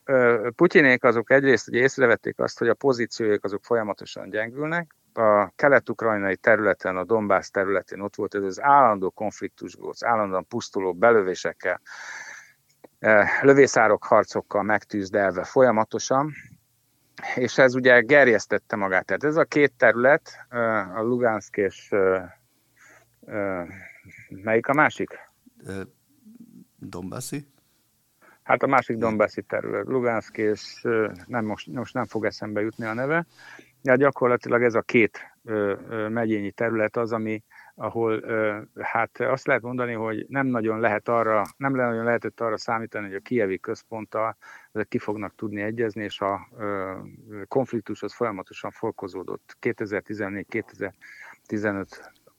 [0.56, 6.98] Putyinék azok egyrészt ugye észrevették azt, hogy a pozícióik azok folyamatosan gyengülnek, a kelet-ukrajnai területen,
[6.98, 11.82] a Donbass területén ott volt ez az állandó konfliktusgóc, állandóan pusztuló belövésekkel,
[13.42, 16.34] lövészárok harcokkal megtűzdelve folyamatosan,
[17.36, 19.06] és ez ugye gerjesztette magát.
[19.06, 20.46] Tehát ez a két terület,
[20.96, 21.90] a Lugansk és
[24.30, 25.10] melyik a másik?
[26.80, 27.48] Dombaszi?
[28.44, 30.82] Hát a másik Dombaszi terület, Lugansk, és
[31.26, 33.26] nem, most, most nem fog eszembe jutni a neve.
[33.82, 35.36] De gyakorlatilag ez a két
[36.10, 37.44] megyényi terület az, ami,
[37.76, 38.24] ahol
[38.82, 43.16] hát azt lehet mondani, hogy nem nagyon lehet arra, nem nagyon lehetett arra számítani, hogy
[43.16, 44.38] a kievi központtal
[44.72, 46.48] ezek ki fognak tudni egyezni, és a
[47.48, 51.86] konfliktus az folyamatosan fokozódott 2014-2015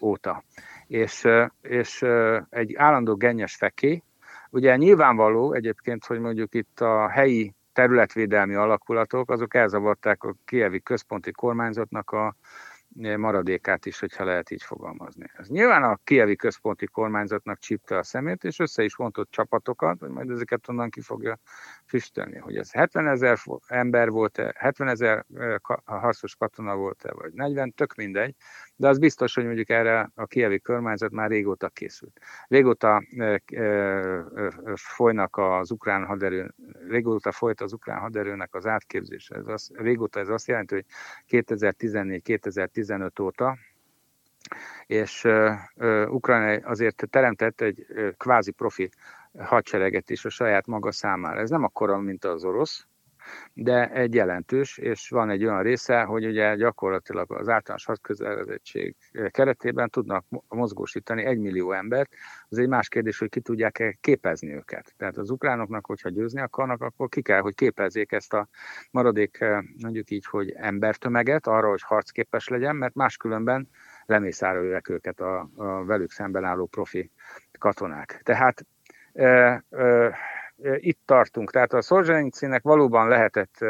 [0.00, 0.44] óta.
[0.86, 1.28] És,
[1.60, 2.02] és
[2.48, 4.02] egy állandó gennyes feké,
[4.50, 11.30] ugye nyilvánvaló egyébként, hogy mondjuk itt a helyi területvédelmi alakulatok, azok elzavarták a kievi központi
[11.30, 12.34] kormányzatnak a,
[13.16, 15.24] maradékát is, hogyha lehet így fogalmazni.
[15.36, 20.08] Ez nyilván a kievi központi kormányzatnak csípte a szemét, és össze is vontott csapatokat, hogy
[20.08, 21.38] majd ezeket onnan ki fogja
[21.86, 22.38] füstölni.
[22.38, 25.24] Hogy ez 70 ezer ember volt-e, 70 ezer
[25.84, 28.34] harcos katona volt-e, vagy 40, tök mindegy,
[28.76, 32.20] de az biztos, hogy mondjuk erre a kievi kormányzat már régóta készült.
[32.48, 33.02] Régóta
[34.74, 36.54] folynak az ukrán haderő,
[36.88, 39.34] régóta folyt az ukrán haderőnek az átképzése.
[39.34, 40.84] Ez az, régóta ez azt jelenti, hogy
[42.88, 43.56] 2014-2015 óta
[44.86, 45.26] és
[46.08, 47.86] Ukrajna azért teremtett egy
[48.16, 48.90] kvázi profi
[49.38, 51.40] hadsereget is a saját maga számára.
[51.40, 52.86] Ez nem akkora, mint az orosz,
[53.52, 58.96] de egy jelentős, és van egy olyan része, hogy ugye gyakorlatilag az általános hadközelezettség
[59.30, 62.10] keretében tudnak mozgósítani egy millió embert.
[62.48, 64.94] Az egy más kérdés, hogy ki tudják-e képezni őket.
[64.96, 68.48] Tehát az ukránoknak, hogyha győzni akarnak, akkor ki kell, hogy képezzék ezt a
[68.90, 69.44] maradék,
[69.82, 73.68] mondjuk így, hogy embertömeget arra, hogy harcképes legyen, mert máskülönben
[74.06, 77.10] lemészárolják őket a, a velük szemben álló profi
[77.58, 78.20] katonák.
[78.22, 78.66] Tehát
[79.12, 79.24] e,
[79.70, 80.16] e,
[80.76, 81.50] itt tartunk.
[81.50, 83.64] Tehát a Szolzsenyicinek valóban lehetett,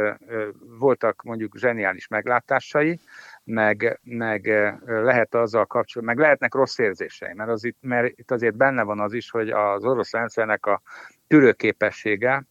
[0.78, 3.01] voltak mondjuk zseniális meglátásai,
[3.45, 4.47] meg, meg
[4.86, 9.01] lehet azzal kapcsolatban, meg lehetnek rossz érzései, mert, az itt, mert itt azért benne van
[9.01, 10.82] az is, hogy az orosz rendszernek a
[11.26, 12.47] tűrőképessége,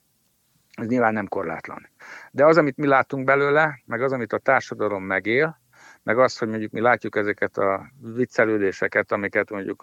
[0.72, 1.90] ez nyilván nem korlátlan.
[2.32, 5.60] De az, amit mi látunk belőle, meg az, amit a társadalom megél,
[6.08, 9.82] meg az, hogy mondjuk mi látjuk ezeket a viccelődéseket, amiket mondjuk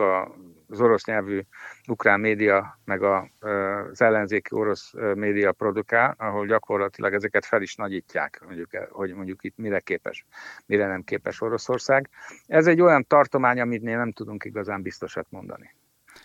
[0.69, 1.41] az orosz nyelvű
[1.89, 8.71] ukrán média, meg az ellenzéki orosz média produkál, ahol gyakorlatilag ezeket fel is nagyítják, mondjuk,
[8.91, 10.27] hogy mondjuk itt mire képes,
[10.67, 12.09] mire nem képes Oroszország.
[12.47, 15.75] Ez egy olyan tartomány, amit nem tudunk igazán biztosat mondani.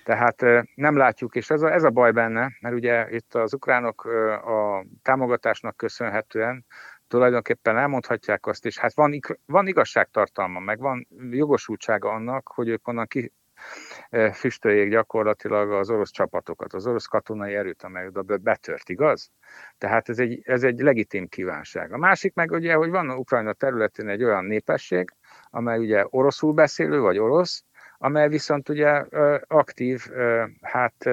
[0.04, 0.46] Tehát
[0.76, 4.06] nem látjuk, és ez a, ez a baj benne, mert ugye itt az ukránok
[4.46, 6.66] a támogatásnak köszönhetően
[7.10, 13.08] tulajdonképpen elmondhatják azt is, hát van, van igazságtartalma, meg van jogosultsága annak, hogy ők onnan
[13.08, 13.34] ki
[14.34, 19.32] füstöljék gyakorlatilag az orosz csapatokat, az orosz katonai erőt, amely oda betört, igaz?
[19.78, 21.94] Tehát ez egy, ez egy legitim kívánság.
[21.94, 25.14] A másik meg ugye, hogy van Ukrajna területén egy olyan népesség,
[25.50, 27.64] amely ugye oroszul beszélő, vagy orosz,
[28.02, 28.90] amely viszont ugye
[29.48, 30.08] aktív
[30.62, 31.10] hát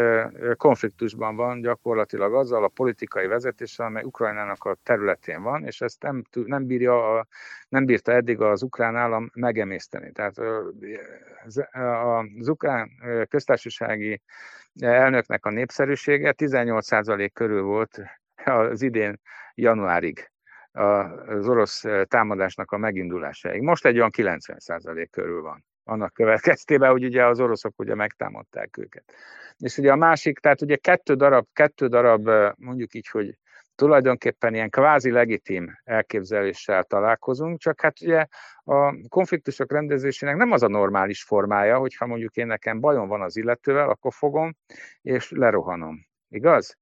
[0.57, 6.22] konfliktusban van gyakorlatilag azzal a politikai vezetéssel, amely Ukrajnának a területén van, és ezt nem,
[6.32, 7.26] nem, bírja
[7.68, 10.12] nem bírta eddig az ukrán állam megemészteni.
[10.12, 10.39] Tehát
[12.39, 12.91] az ukrán
[13.28, 14.20] köztársasági
[14.80, 18.01] elnöknek a népszerűsége 18% körül volt
[18.45, 19.20] az idén
[19.55, 20.30] januárig
[20.72, 23.62] az orosz támadásnak a megindulásáig.
[23.62, 29.14] Most egy olyan 90% körül van annak következtében, hogy ugye az oroszok ugye megtámadták őket.
[29.59, 33.39] És ugye a másik, tehát ugye kettő darab, kettő darab mondjuk így, hogy
[33.74, 38.26] tulajdonképpen ilyen kvázi legitim elképzeléssel találkozunk, csak hát ugye
[38.64, 43.37] a konfliktusok rendezésének nem az a normális formája, hogyha mondjuk én nekem bajom van az
[43.37, 44.57] illetővel, akkor fogom
[45.03, 46.07] és lerohanom.
[46.28, 46.76] Igaz?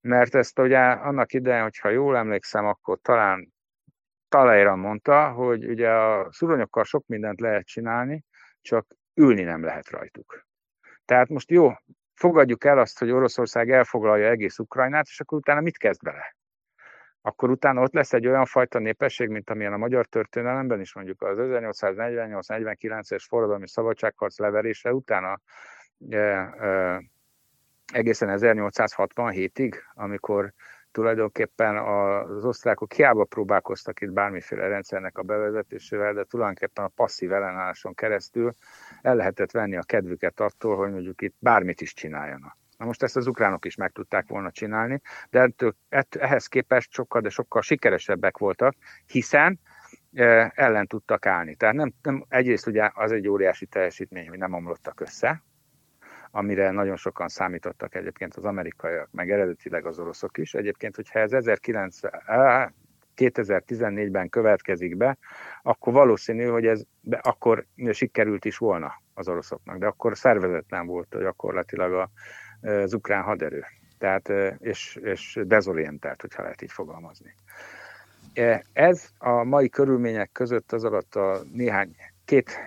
[0.00, 3.52] Mert ezt ugye annak idején, hogyha jól emlékszem, akkor talán
[4.30, 8.24] Talajra mondta, hogy ugye a szuronyokkal sok mindent lehet csinálni,
[8.60, 10.46] csak ülni nem lehet rajtuk.
[11.04, 11.72] Tehát most jó,
[12.14, 16.36] fogadjuk el azt, hogy Oroszország elfoglalja egész Ukrajnát, és akkor utána mit kezd bele?
[17.22, 21.22] Akkor utána ott lesz egy olyan fajta népesség, mint amilyen a magyar történelemben is mondjuk
[21.22, 25.40] az 1848-49-es forradalmi szabadságharc leverése utána
[26.10, 27.02] e, e,
[27.92, 30.52] egészen 1867-ig, amikor
[30.92, 37.94] tulajdonképpen az osztrákok hiába próbálkoztak itt bármiféle rendszernek a bevezetésével, de tulajdonképpen a passzív ellenálláson
[37.94, 38.52] keresztül
[39.02, 42.58] el lehetett venni a kedvüket attól, hogy mondjuk itt bármit is csináljanak.
[42.76, 46.92] Na most ezt az ukránok is meg tudták volna csinálni, de ettől, ettől, ehhez képest
[46.92, 48.74] sokkal, de sokkal sikeresebbek voltak,
[49.06, 49.60] hiszen
[50.12, 51.54] e, ellen tudtak állni.
[51.54, 55.42] Tehát nem, nem, egyrészt ugye az egy óriási teljesítmény, hogy nem omlottak össze,
[56.30, 60.54] amire nagyon sokan számítottak egyébként az amerikaiak, meg eredetileg az oroszok is.
[60.54, 62.12] Egyébként, hogyha ez 1900,
[63.16, 65.18] 2014-ben következik be,
[65.62, 71.16] akkor valószínű, hogy ez be, akkor sikerült is volna az oroszoknak, de akkor szervezetlen volt
[71.20, 72.10] gyakorlatilag a,
[72.68, 73.64] az ukrán haderő.
[73.98, 77.34] Tehát, és, és dezorientált, hogyha lehet így fogalmazni.
[78.72, 82.58] Ez a mai körülmények között az alatt a néhány, két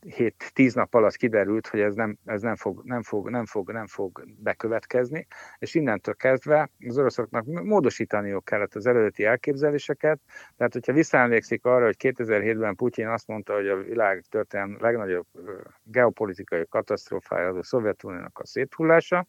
[0.00, 3.70] hét, tíz nap alatt kiderült, hogy ez nem, ez nem fog, nem fog, nem fog,
[3.70, 5.26] nem fog bekövetkezni,
[5.58, 10.20] és innentől kezdve az oroszoknak módosítaniuk kellett az eredeti elképzeléseket,
[10.56, 15.26] tehát hogyha visszaemlékszik arra, hogy 2007-ben Putyin azt mondta, hogy a világ történelem legnagyobb
[15.82, 19.26] geopolitikai katasztrófája az a Szovjetuniónak a széthullása,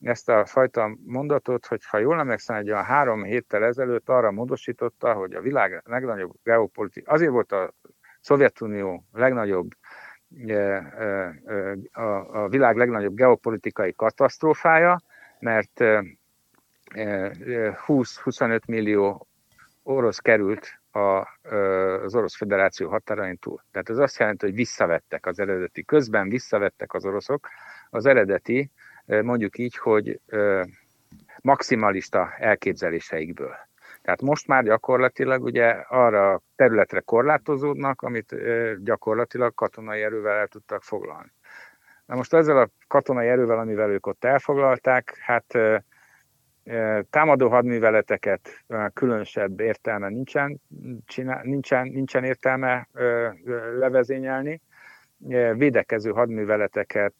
[0.00, 5.12] ezt a fajta mondatot, hogy ha jól emlékszem, egy olyan három héttel ezelőtt arra módosította,
[5.12, 7.74] hogy a világ legnagyobb geopolitikai, azért volt a
[8.22, 9.70] Szovjetunió legnagyobb,
[12.32, 15.00] a világ legnagyobb geopolitikai katasztrófája,
[15.38, 15.84] mert
[16.94, 19.26] 20-25 millió
[19.82, 23.64] orosz került az Orosz Föderáció határain túl.
[23.70, 27.48] Tehát ez azt jelenti, hogy visszavettek az eredeti, közben visszavettek az oroszok
[27.90, 28.70] az eredeti,
[29.04, 30.20] mondjuk így, hogy
[31.40, 33.56] maximalista elképzeléseikből.
[34.02, 38.34] Tehát most már gyakorlatilag ugye arra területre korlátozódnak, amit
[38.84, 41.32] gyakorlatilag katonai erővel el tudtak foglalni.
[42.06, 45.58] Na most ezzel a katonai erővel, amivel ők ott elfoglalták, hát
[47.10, 50.60] támadó hadműveleteket különösebb értelme nincsen,
[51.42, 52.88] nincsen, nincsen értelme
[53.78, 54.60] levezényelni,
[55.56, 57.14] védekező hadműveleteket,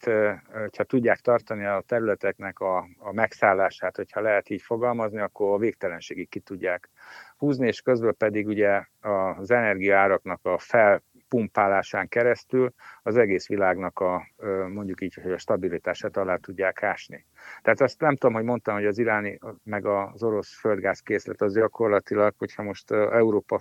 [0.76, 6.28] ha tudják tartani a területeknek a, a megszállását, hogyha lehet így fogalmazni, akkor a végtelenségig
[6.28, 6.90] ki tudják
[7.36, 11.02] húzni, és közben pedig ugye az energiaáraknak a fel,
[11.32, 12.72] pumpálásán keresztül
[13.02, 14.26] az egész világnak a
[14.68, 17.26] mondjuk így, hogy a stabilitását alá tudják ásni.
[17.62, 22.34] Tehát azt nem tudom, hogy mondtam, hogy az iráni meg az orosz földgázkészlet az gyakorlatilag,
[22.38, 23.60] hogyha most Európa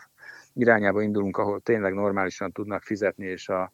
[0.54, 3.72] irányába indulunk, ahol tényleg normálisan tudnak fizetni, és a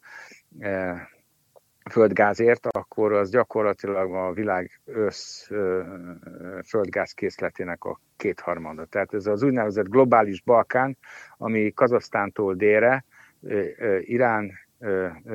[1.90, 5.48] földgázért, akkor az gyakorlatilag a világ össz
[6.66, 8.86] földgáz készletének a kétharmada.
[8.86, 10.98] Tehát ez az úgynevezett globális Balkán,
[11.38, 13.06] ami Kazasztántól délre,
[14.00, 14.52] Irán,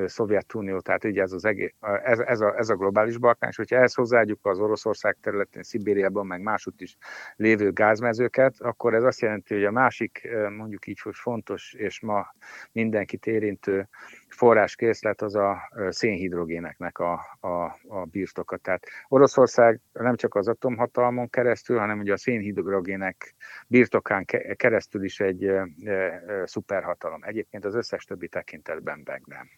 [0.07, 1.73] Szovjetunió, tehát ugye ez, az egész,
[2.05, 6.27] ez, ez, a, ez a globális Balkán, és hogyha ehhez hozzáadjuk az Oroszország területén, Szibériában,
[6.27, 6.97] meg másút is
[7.37, 12.35] lévő gázmezőket, akkor ez azt jelenti, hogy a másik mondjuk így, hogy fontos és ma
[12.73, 13.89] mindenkit érintő
[14.33, 18.57] forráskészlet az a szénhidrogéneknek a, a, a birtoka.
[18.57, 23.35] Tehát Oroszország nem csak az atomhatalmon keresztül, hanem ugye a szénhidrogének
[23.67, 24.25] birtokán
[24.57, 27.23] keresztül is egy e, e, szuperhatalom.
[27.25, 29.49] Egyébként az összes többi tekintetben meg nem.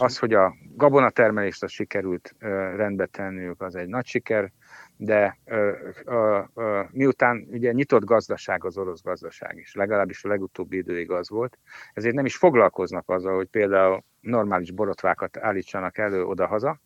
[0.00, 2.34] Az, hogy a gabonatermelést az sikerült
[2.76, 4.52] rendbe tenniük, az egy nagy siker,
[5.00, 5.72] de ö,
[6.04, 11.28] ö, ö, miután ugye nyitott gazdaság az orosz gazdaság is, legalábbis a legutóbbi időig az
[11.28, 11.58] volt,
[11.92, 16.80] ezért nem is foglalkoznak azzal, hogy például normális borotvákat állítsanak elő odahaza,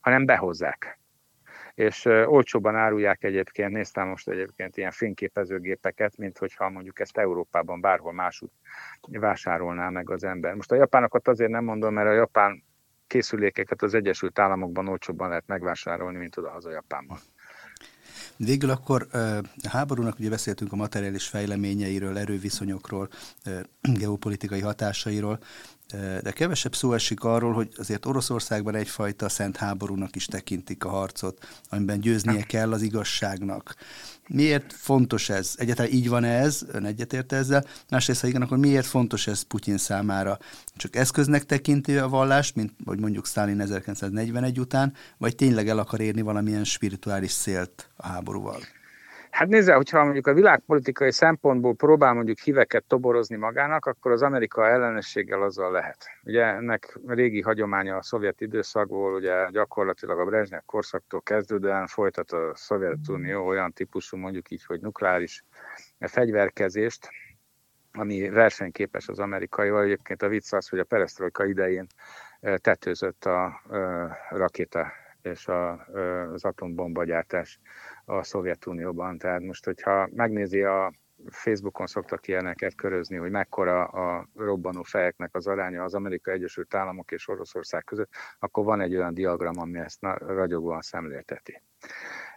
[0.00, 0.98] hanem behozzák.
[1.74, 7.80] És ö, olcsóban árulják egyébként, néztem most egyébként ilyen fényképezőgépeket, mint hogyha mondjuk ezt Európában
[7.80, 8.50] bárhol máshogy
[9.10, 10.54] vásárolná meg az ember.
[10.54, 12.64] Most a japánokat azért nem mondom, mert a japán
[13.06, 17.18] készülékeket az Egyesült Államokban olcsóbban lehet megvásárolni, mint oda haza Japánban.
[18.44, 19.08] Végül akkor
[19.62, 23.08] a háborúnak ugye beszéltünk a materiális fejleményeiről, erőviszonyokról,
[23.82, 25.38] geopolitikai hatásairól,
[26.22, 31.46] de kevesebb szó esik arról, hogy azért Oroszországban egyfajta szent háborúnak is tekintik a harcot,
[31.68, 33.74] amiben győznie kell az igazságnak.
[34.32, 35.54] Miért fontos ez?
[35.56, 36.62] Egyáltalán így van ez?
[36.72, 37.64] Ön egyetérte ezzel?
[37.88, 40.38] Másrészt, ha igen, akkor miért fontos ez Putyin számára?
[40.76, 46.00] Csak eszköznek tekinti a vallást, mint vagy mondjuk Stalin 1941 után, vagy tényleg el akar
[46.00, 48.60] érni valamilyen spirituális szélt a háborúval?
[49.30, 54.68] Hát nézze, hogyha mondjuk a világpolitikai szempontból próbál mondjuk híveket toborozni magának, akkor az Amerika
[54.68, 56.06] ellenességgel azzal lehet.
[56.24, 62.52] Ugye ennek régi hagyománya a szovjet időszakból, ugye gyakorlatilag a Brezsnev korszaktól kezdődően folytat a
[62.54, 65.44] Szovjetunió olyan típusú mondjuk így, hogy nukleáris
[65.98, 67.08] fegyverkezést,
[67.92, 69.82] ami versenyképes az amerikaival.
[69.82, 71.86] Egyébként a vicc az, hogy a perestroika idején
[72.40, 73.60] tetőzött a
[74.30, 75.48] rakéta és
[76.32, 77.60] az atombombagyártás
[78.16, 79.18] a Szovjetunióban.
[79.18, 80.92] Tehát most, hogyha megnézi a
[81.28, 87.10] Facebookon szoktak ilyeneket körözni, hogy mekkora a robbanó fejeknek az aránya az Amerikai Egyesült Államok
[87.10, 91.62] és Oroszország között, akkor van egy olyan diagram, ami ezt ragyogóan szemlélteti.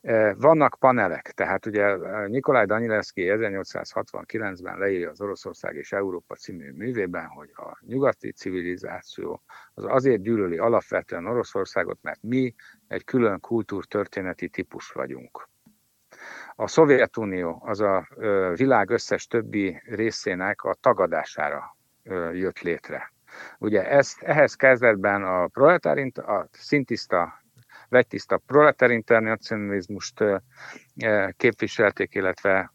[0.02, 1.96] E, vannak panelek, tehát ugye
[2.28, 9.44] Nikolaj Danilevski 1869-ben leírja az Oroszország és Európa című művében, hogy a nyugati civilizáció
[9.74, 12.54] az azért gyűlöli alapvetően Oroszországot, mert mi
[12.88, 15.52] egy külön kultúrtörténeti típus vagyunk.
[16.56, 18.08] A Szovjetunió az a
[18.56, 21.78] világ összes többi részének a tagadására
[22.34, 23.12] jött létre.
[23.58, 27.42] Ugye ezt, ehhez kezdetben a proletár, a szintiszta,
[27.90, 30.24] vegytiszta proletár internacionalizmust
[31.38, 32.72] képviselték, illetve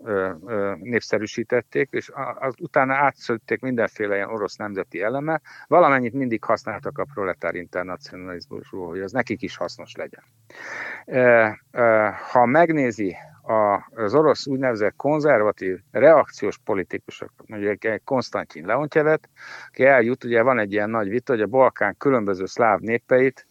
[0.75, 7.55] népszerűsítették, és az, utána átszötték mindenféle ilyen orosz nemzeti eleme, valamennyit mindig használtak a proletár
[7.55, 10.25] internacionalizmusról, hogy az nekik is hasznos legyen.
[12.33, 13.17] Ha megnézi
[13.95, 19.29] az orosz úgynevezett konzervatív reakciós politikusok, mondjuk Konstantin Leontjevet,
[19.69, 23.47] aki eljut, ugye van egy ilyen nagy vita, hogy a Balkán különböző szláv népeit,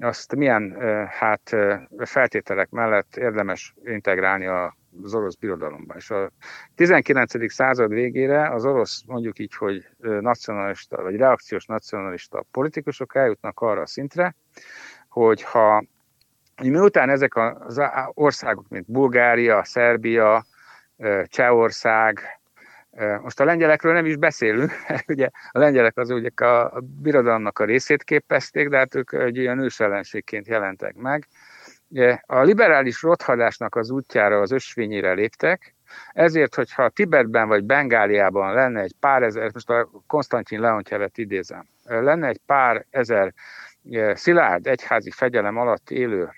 [0.00, 0.76] azt milyen
[1.08, 1.56] hát
[1.98, 5.94] feltételek mellett érdemes integrálni az orosz birodalomba.
[5.94, 6.30] És a
[6.74, 7.52] 19.
[7.52, 13.86] század végére az orosz, mondjuk így, hogy nacionalista, vagy reakciós nacionalista politikusok eljutnak arra a
[13.86, 14.34] szintre,
[15.08, 15.84] hogy ha
[16.62, 17.80] Miután ezek az
[18.14, 20.44] országok, mint Bulgária, Szerbia,
[21.24, 22.20] Csehország,
[23.22, 24.72] most a lengyelekről nem is beszélünk,
[25.08, 29.58] ugye a lengyelek az ugye a birodalomnak a részét képezték, de hát ők egy olyan
[29.58, 31.26] ősellenségként jelentek meg.
[32.26, 35.74] A liberális rothadásnak az útjára, az ösvényére léptek,
[36.12, 42.28] ezért, hogyha Tibetben vagy Bengáliában lenne egy pár ezer, most a Konstantin Leontjevet idézem, lenne
[42.28, 43.32] egy pár ezer
[44.14, 46.30] szilárd egyházi fegyelem alatt élő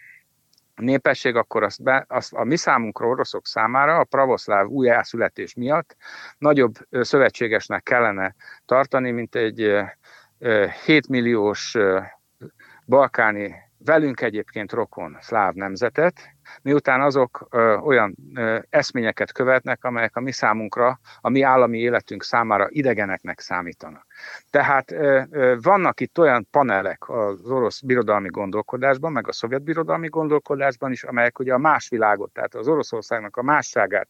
[0.79, 5.97] népesség, akkor azt, be, azt a mi számunkra, oroszok számára a pravoszláv újjászületés miatt
[6.39, 9.73] nagyobb szövetségesnek kellene tartani, mint egy
[10.85, 11.77] 7 milliós
[12.87, 16.21] balkáni velünk egyébként rokon szláv nemzetet,
[16.63, 22.23] miután azok ö, olyan ö, eszményeket követnek, amelyek a mi számunkra, a mi állami életünk
[22.23, 24.07] számára idegeneknek számítanak.
[24.51, 30.09] Tehát ö, ö, vannak itt olyan panelek az orosz birodalmi gondolkodásban, meg a szovjet birodalmi
[30.09, 34.09] gondolkodásban is, amelyek ugye a más világot, tehát az Oroszországnak a másságát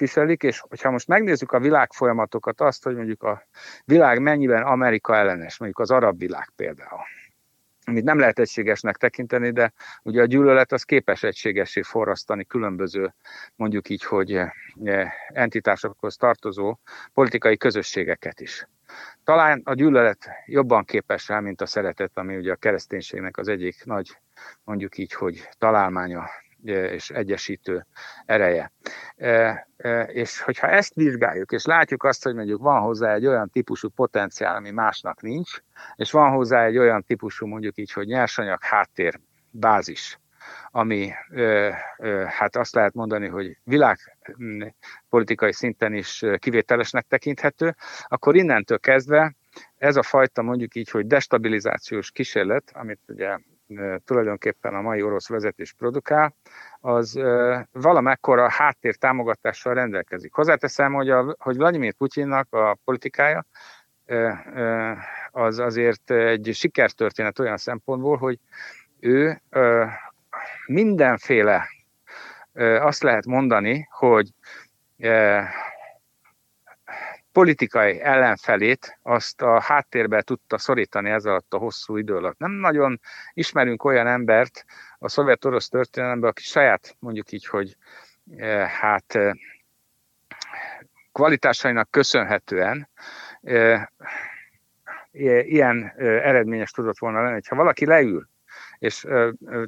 [0.00, 3.42] viselik, és hogyha most megnézzük a világ folyamatokat, azt, hogy mondjuk a
[3.84, 7.00] világ mennyiben Amerika ellenes, mondjuk az arab világ például,
[7.90, 9.72] amit nem lehet egységesnek tekinteni, de
[10.02, 13.14] ugye a gyűlölet az képes egységessé forrasztani különböző,
[13.56, 14.50] mondjuk így, hogy eh,
[15.28, 16.78] entitásokhoz tartozó
[17.14, 18.66] politikai közösségeket is.
[19.24, 23.84] Talán a gyűlölet jobban képes rá, mint a szeretet, ami ugye a kereszténységnek az egyik
[23.84, 24.18] nagy,
[24.64, 26.30] mondjuk így, hogy találmánya
[26.64, 27.86] és egyesítő
[28.26, 28.72] ereje.
[30.06, 34.54] És hogyha ezt vizsgáljuk, és látjuk azt, hogy mondjuk van hozzá egy olyan típusú potenciál,
[34.54, 35.50] ami másnak nincs,
[35.96, 39.20] és van hozzá egy olyan típusú, mondjuk így, hogy nyersanyag háttér,
[39.50, 40.18] bázis,
[40.70, 41.12] ami
[42.26, 47.74] hát azt lehet mondani, hogy világpolitikai szinten is kivételesnek tekinthető,
[48.08, 49.34] akkor innentől kezdve
[49.76, 53.38] ez a fajta mondjuk így, hogy destabilizációs kísérlet, amit ugye
[54.04, 56.34] tulajdonképpen a mai orosz vezetés produkál,
[56.80, 57.20] az
[57.72, 60.32] valamekkora háttér támogatással rendelkezik.
[60.32, 63.46] Hozzáteszem, hogy, a, hogy Vladimir Putyinnak a politikája
[65.30, 68.38] az azért egy sikertörténet olyan szempontból, hogy
[69.00, 69.42] ő
[70.66, 71.68] mindenféle
[72.80, 74.28] azt lehet mondani, hogy
[77.32, 82.38] politikai ellenfelét azt a háttérbe tudta szorítani ez alatt a hosszú idő alatt.
[82.38, 83.00] Nem nagyon
[83.32, 84.64] ismerünk olyan embert
[84.98, 87.76] a szovjet-orosz történelemben, aki saját mondjuk így, hogy
[88.36, 89.32] eh, hát eh,
[91.12, 92.88] kvalitásainak köszönhetően
[93.42, 93.86] eh,
[95.42, 97.40] ilyen eredményes tudott volna lenni.
[97.48, 98.28] Ha valaki leül,
[98.78, 99.06] és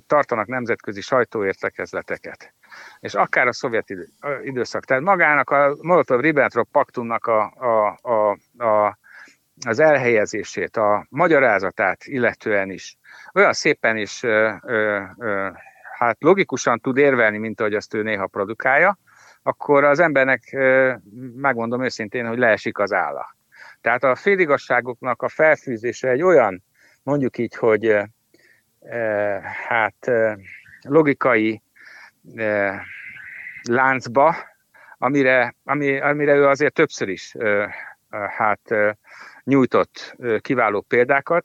[0.06, 2.54] tartanak nemzetközi sajtóértekezleteket,
[3.00, 4.08] és akár a szovjet idő,
[4.42, 4.84] időszak.
[4.84, 8.98] Tehát magának a Molotov-Ribbentrop paktumnak a, a, a, a,
[9.66, 12.96] az elhelyezését, a magyarázatát illetően is
[13.32, 15.48] olyan szépen is ö, ö, ö,
[15.98, 18.98] hát logikusan tud érvelni, mint ahogy azt ő néha produkálja,
[19.42, 20.56] akkor az embernek,
[21.34, 23.36] megmondom őszintén, hogy leesik az álla.
[23.80, 26.62] Tehát a féligasságoknak a felfűzése egy olyan,
[27.02, 27.96] mondjuk így, hogy
[29.68, 30.10] hát
[30.82, 31.62] logikai
[33.62, 34.34] láncba,
[34.98, 37.34] amire, ami, amire ő azért többször is
[38.10, 38.74] hát
[39.44, 41.44] nyújtott kiváló példákat,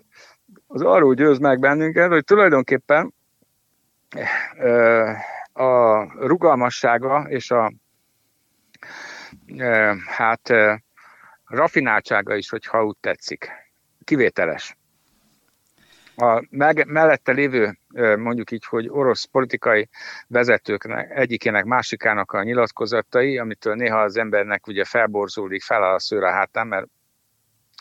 [0.67, 3.13] az arról győz meg bennünket, hogy tulajdonképpen
[5.53, 7.73] a rugalmassága és a
[10.05, 10.53] hát
[11.45, 13.51] rafináltsága is, hogyha úgy tetszik,
[14.03, 14.76] kivételes
[16.21, 16.43] a
[16.85, 17.79] mellette lévő,
[18.17, 19.89] mondjuk így, hogy orosz politikai
[20.27, 26.31] vezetőknek, egyikének, másikának a nyilatkozatai, amitől néha az embernek ugye felborzódik, feláll a szőr a
[26.31, 26.87] hátán, mert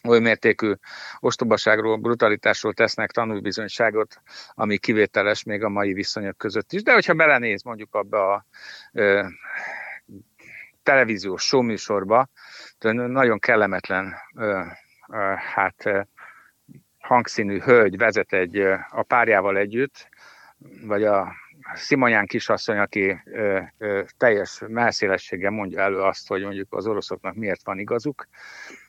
[0.08, 0.72] oly mértékű
[1.18, 4.20] ostobaságról, brutalitásról tesznek tanúbizonyságot,
[4.54, 6.82] ami kivételes még a mai viszonyok között is.
[6.82, 8.46] De hogyha belenéz mondjuk abba a
[8.92, 9.26] ö,
[10.82, 12.28] televíziós showműsorba,
[12.94, 14.60] nagyon kellemetlen ö,
[15.08, 16.08] ö, hát
[17.06, 18.56] hangszínű hölgy vezet egy
[18.90, 20.08] a párjával együtt,
[20.86, 21.32] vagy a
[21.74, 27.64] Simonyán kisasszony, aki ö, ö, teljes melszélességgel mondja elő azt, hogy mondjuk az oroszoknak miért
[27.64, 28.26] van igazuk,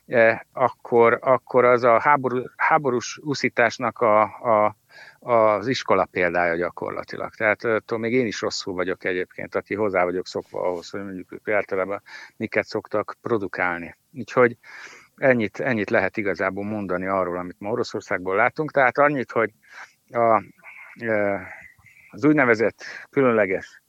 [0.06, 4.76] e, akkor, akkor az a háború, háborús úszításnak a, a,
[5.18, 7.34] az iskola példája gyakorlatilag.
[7.34, 11.32] Tehát tudom, még én is rosszul vagyok egyébként, aki hozzá vagyok szokva ahhoz, hogy mondjuk
[11.32, 12.02] ők általában
[12.36, 13.96] miket szoktak produkálni.
[14.12, 14.56] Úgyhogy
[15.18, 18.70] ennyit, ennyit lehet igazából mondani arról, amit ma Oroszországból látunk.
[18.70, 19.52] Tehát annyit, hogy
[20.10, 20.42] a,
[22.10, 23.82] az úgynevezett különleges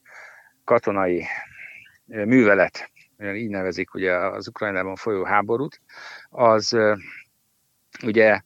[0.64, 1.26] katonai
[2.06, 2.92] művelet,
[3.34, 5.82] így nevezik ugye az Ukrajnában folyó háborút,
[6.30, 6.78] az
[8.04, 8.42] ugye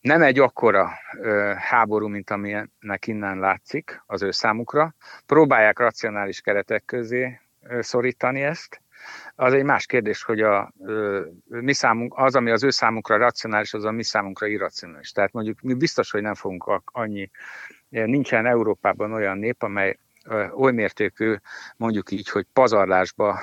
[0.00, 0.90] nem egy akkora
[1.56, 4.94] háború, mint amilyennek innen látszik az ő számukra.
[5.26, 7.40] Próbálják racionális keretek közé
[7.80, 8.80] szorítani ezt,
[9.36, 10.72] az egy más kérdés, hogy a,
[11.46, 15.10] mi számunk, az, ami az ő számunkra racionális, az a mi számunkra irracionális.
[15.10, 17.30] Tehát mondjuk mi biztos, hogy nem fogunk annyi,
[17.88, 19.98] nincsen Európában olyan nép, amely
[20.54, 21.34] oly mértékű,
[21.76, 23.40] mondjuk így, hogy pazarlásba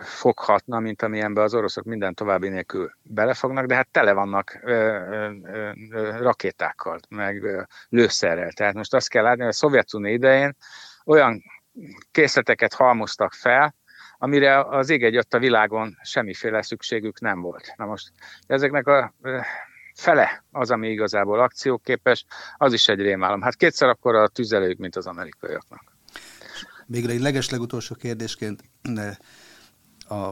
[0.00, 4.58] foghatna, mint amilyenbe az oroszok minden további nélkül belefognak, de hát tele vannak
[6.18, 8.52] rakétákkal, meg lőszerrel.
[8.52, 10.56] Tehát most azt kell látni, hogy a Szovjetunió idején
[11.04, 11.42] olyan
[12.10, 13.74] készleteket halmoztak fel,
[14.18, 17.72] amire az ég egy a világon semmiféle szükségük nem volt.
[17.76, 18.12] Na most
[18.46, 19.14] ezeknek a
[19.94, 22.24] fele az, ami igazából akcióképes,
[22.56, 23.40] az is egy rémálom.
[23.40, 25.82] Hát kétszer akkor a tüzelők, mint az amerikaiaknak.
[26.86, 28.62] Még egy legeslegutolsó kérdésként
[30.08, 30.30] a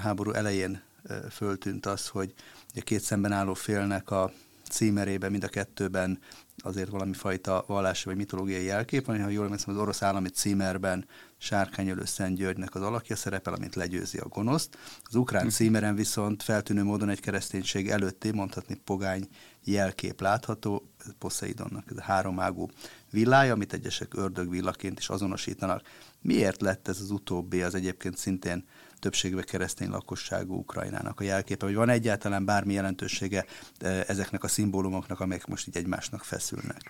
[0.00, 0.82] háború elején
[1.30, 2.34] föltűnt az, hogy
[2.74, 4.30] a két szemben álló félnek a
[4.70, 6.18] címerében, mind a kettőben
[6.56, 11.06] azért valami fajta vallási vagy mitológiai jelkép ha jól emlékszem, az orosz állami címerben
[11.38, 14.78] Sárkányölő Szent Györgynek az alakja szerepel, amit legyőzi a gonoszt.
[15.02, 15.48] Az ukrán hm.
[15.48, 19.28] címeren viszont feltűnő módon egy kereszténység előtti, mondhatni pogány
[19.64, 22.68] jelkép látható, Poseidonnak ez a háromágú
[23.10, 25.82] villája, amit egyesek ördögvillaként is azonosítanak.
[26.20, 28.64] Miért lett ez az utóbbi, az egyébként szintén
[28.98, 33.44] többségbe keresztény lakosságú Ukrajnának a jelképe, vagy van egyáltalán bármi jelentősége
[33.78, 36.80] eh, ezeknek a szimbólumoknak, amelyek most így egymásnak feszülnek?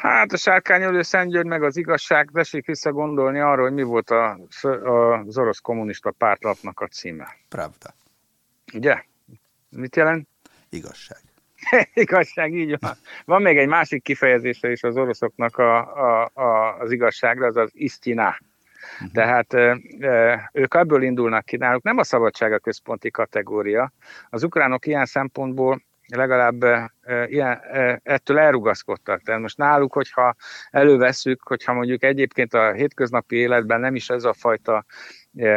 [0.00, 5.38] Hát a sárkányölő Szentgyörgy meg az igazság, tessék visszagondolni arról, hogy mi volt a, az
[5.38, 7.36] orosz kommunista pártlapnak a címe.
[7.48, 7.94] Pravda.
[8.74, 9.04] Ugye?
[9.68, 10.28] Mit jelent?
[10.68, 11.18] Igazság.
[11.94, 12.96] igazság, így van.
[13.24, 17.70] Van még egy másik kifejezése is az oroszoknak a, a, a, az igazságra, az az
[17.72, 18.36] isztina.
[18.94, 19.12] Uh-huh.
[19.12, 19.54] Tehát
[20.52, 23.92] ők ebből indulnak ki, náluk nem a szabadság a központi kategória.
[24.30, 25.82] Az ukránok ilyen szempontból
[26.16, 26.90] legalább
[27.26, 27.60] ilyen,
[28.02, 29.22] ettől elrugaszkodtak.
[29.22, 30.34] Tehát most náluk, hogyha
[30.70, 34.84] előveszük, hogyha mondjuk egyébként a hétköznapi életben nem is ez a fajta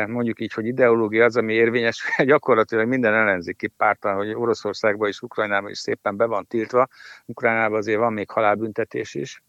[0.07, 5.69] mondjuk így, hogy ideológia az, ami érvényes, gyakorlatilag minden ellenzéki párta, hogy Oroszországban és Ukrajnában
[5.69, 6.87] is szépen be van tiltva.
[7.25, 9.43] Ukrajnában azért van még halálbüntetés is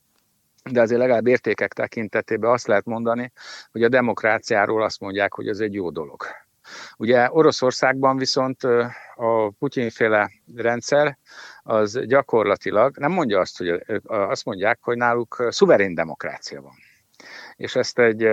[0.71, 3.33] de azért legalább értékek tekintetében azt lehet mondani,
[3.71, 6.25] hogy a demokráciáról azt mondják, hogy ez egy jó dolog.
[6.97, 8.63] Ugye Oroszországban viszont
[9.15, 11.19] a Putyinféle rendszer
[11.63, 16.75] az gyakorlatilag nem mondja azt, hogy azt mondják, hogy náluk szuverén demokrácia van.
[17.57, 18.29] És ezt egy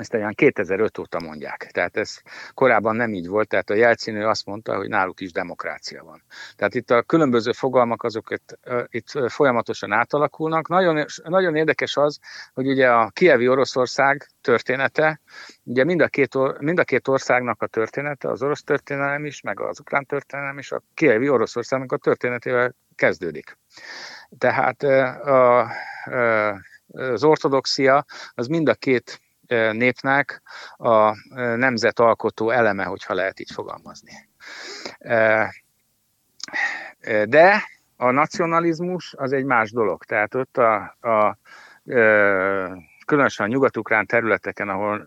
[0.00, 1.68] ezt olyan 2005 óta mondják.
[1.72, 2.20] Tehát ez
[2.54, 6.22] korábban nem így volt, tehát a jelcinő azt mondta, hogy náluk is demokrácia van.
[6.56, 8.58] Tehát itt a különböző fogalmak azok itt,
[8.88, 10.68] itt folyamatosan átalakulnak.
[10.68, 12.18] Nagyon, nagyon érdekes az,
[12.54, 15.20] hogy ugye a kievi Oroszország története,
[15.62, 19.60] ugye mind a, két, mind a két országnak a története, az orosz történelem is, meg
[19.60, 23.58] az ukrán történelem is, a kievi Oroszországnak a történetével kezdődik.
[24.38, 25.70] Tehát a,
[26.92, 28.04] az ortodoxia
[28.34, 29.20] az mind a két
[29.72, 30.42] népnek
[30.76, 31.14] a
[31.56, 34.12] nemzetalkotó eleme, hogyha lehet így fogalmazni.
[37.24, 37.62] De
[37.96, 40.04] a nacionalizmus az egy más dolog.
[40.04, 41.38] Tehát ott a, a
[43.06, 45.00] különösen a nyugat-ukrán területeken, ahol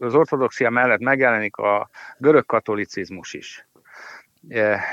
[0.00, 1.88] az ortodoxia mellett megjelenik a
[2.18, 3.66] görög katolicizmus is.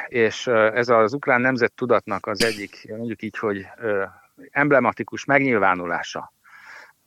[0.08, 3.68] És ez az ukrán nemzettudatnak az egyik, mondjuk így, hogy
[4.52, 6.34] emblematikus megnyilvánulása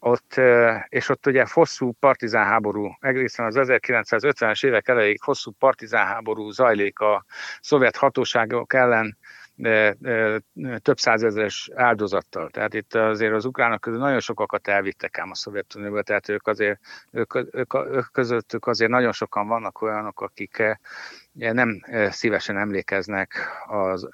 [0.00, 0.40] ott,
[0.88, 7.24] és ott ugye hosszú partizánháború, egészen az 1950-es évek elejéig hosszú partizánháború zajlik a
[7.60, 9.18] szovjet hatóságok ellen
[9.60, 10.40] de, de,
[10.78, 12.50] több százezeres áldozattal.
[12.50, 16.80] Tehát itt azért az ukránok közül nagyon sokakat elvittek ám a Szovjetunióba, tehát ők azért,
[17.10, 20.62] ők, ők, ők közöttük azért nagyon sokan vannak olyanok, akik
[21.32, 23.34] nem szívesen emlékeznek
[23.66, 24.08] az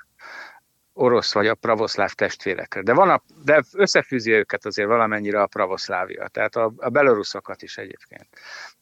[0.98, 2.82] orosz vagy a pravoszláv testvérekre.
[2.82, 7.76] De, van a, de összefűzi őket azért valamennyire a pravoszlávia, tehát a, a beloruszokat is
[7.76, 8.28] egyébként.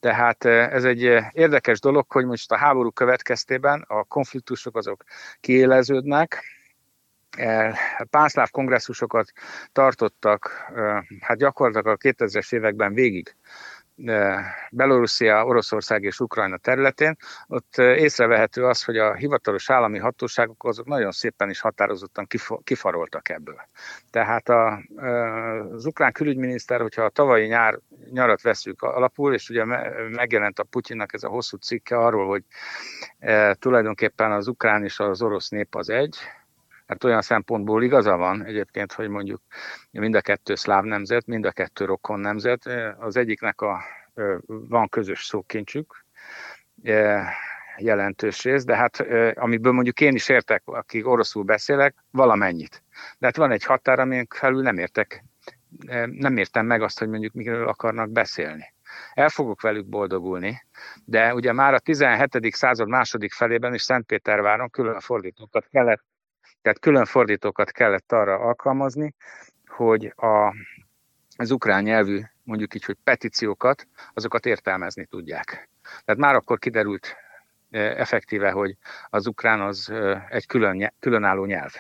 [0.01, 5.05] Tehát eh, ez egy érdekes dolog, hogy most a háború következtében a konfliktusok azok
[5.41, 6.45] kiéleződnek,
[7.37, 7.75] eh,
[8.11, 9.33] pánszláv kongresszusokat
[9.73, 10.71] tartottak,
[11.21, 13.35] hát gyakorlatilag a 2000-es években végig
[14.71, 17.17] Belorusszia, Oroszország és Ukrajna területén,
[17.47, 22.27] ott észrevehető az, hogy a hivatalos állami hatóságok azok nagyon szépen is határozottan
[22.65, 23.61] kifaroltak ebből.
[24.11, 24.83] Tehát a,
[25.73, 27.79] az ukrán külügyminiszter, hogyha a tavalyi nyár,
[28.11, 29.65] nyarat veszük alapul, és ugye
[30.11, 32.45] megjelent a Putyinnak ez a hosszú cikke arról, hogy
[33.59, 36.17] tulajdonképpen az ukrán és az orosz nép az egy,
[36.87, 39.43] Hát olyan szempontból igaza van egyébként, hogy mondjuk
[39.91, 42.67] mind a kettő szláv nemzet, mind a kettő rokon nemzet.
[42.99, 43.81] Az egyiknek a,
[44.47, 46.05] van közös szókincsük,
[47.77, 49.01] jelentős rész, de hát
[49.35, 52.83] amiből mondjuk én is értek, aki oroszul beszélek, valamennyit.
[53.19, 55.25] De hát van egy határ, amin felül nem értek,
[56.07, 58.73] nem értem meg azt, hogy mondjuk miről akarnak beszélni.
[59.15, 60.67] El fogok velük boldogulni,
[61.05, 62.55] de ugye már a 17.
[62.55, 66.05] század második felében is Szentpéterváron külön fordítókat kellett
[66.65, 69.15] tehát külön fordítókat kellett arra alkalmazni,
[69.67, 70.55] hogy a,
[71.37, 75.69] az ukrán nyelvű, mondjuk így, hogy petíciókat, azokat értelmezni tudják.
[76.05, 77.17] Tehát már akkor kiderült
[77.71, 78.77] e, effektíve, hogy
[79.11, 81.73] az ukrán az e, egy külön, különálló nyelv.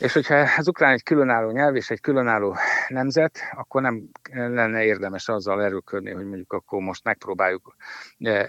[0.00, 2.56] És hogyha az ukrán egy különálló nyelv és egy különálló
[2.88, 7.76] nemzet, akkor nem lenne érdemes azzal erőködni, hogy mondjuk akkor most megpróbáljuk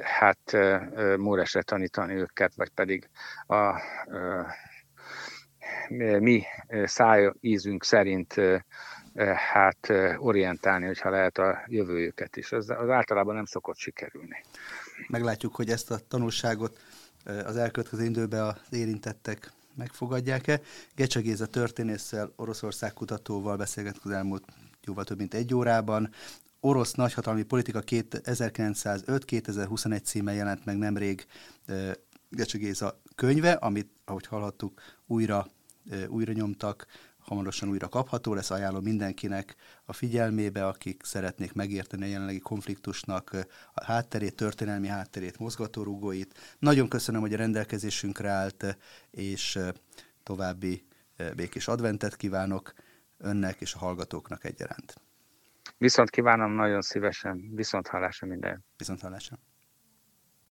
[0.03, 0.57] hát
[1.17, 3.09] móresre tanítani őket, vagy pedig
[3.47, 3.81] a
[6.19, 6.43] mi
[6.83, 8.35] szájízünk szerint
[9.35, 12.51] hát orientálni, hogyha lehet a jövőjüket is.
[12.51, 14.43] Az, az általában nem szokott sikerülni.
[15.07, 16.77] Meglátjuk, hogy ezt a tanulságot
[17.25, 20.61] az elkövetkező időben az érintettek megfogadják-e.
[20.95, 24.43] Gecse Géza történésszel, Oroszország kutatóval beszélgettünk az elmúlt
[24.83, 26.09] jóval több mint egy órában.
[26.59, 31.25] Orosz nagyhatalmi politika 1905-2021 címen jelent meg nemrég
[32.29, 35.47] Gecse Géza könyve, amit, ahogy hallhattuk, újra,
[36.07, 36.85] újra nyomtak,
[37.29, 43.31] hamarosan újra kapható lesz, ajánlom mindenkinek a figyelmébe, akik szeretnék megérteni a jelenlegi konfliktusnak
[43.73, 46.55] a hátterét, történelmi hátterét, mozgatórugóit.
[46.59, 48.77] Nagyon köszönöm, hogy a rendelkezésünkre állt,
[49.11, 49.59] és
[50.23, 50.85] további
[51.35, 52.73] békés adventet kívánok
[53.17, 54.95] önnek és a hallgatóknak egyaránt.
[55.77, 58.63] Viszont kívánom nagyon szívesen, viszont hallásra minden.
[58.77, 59.39] Viszont hallásra.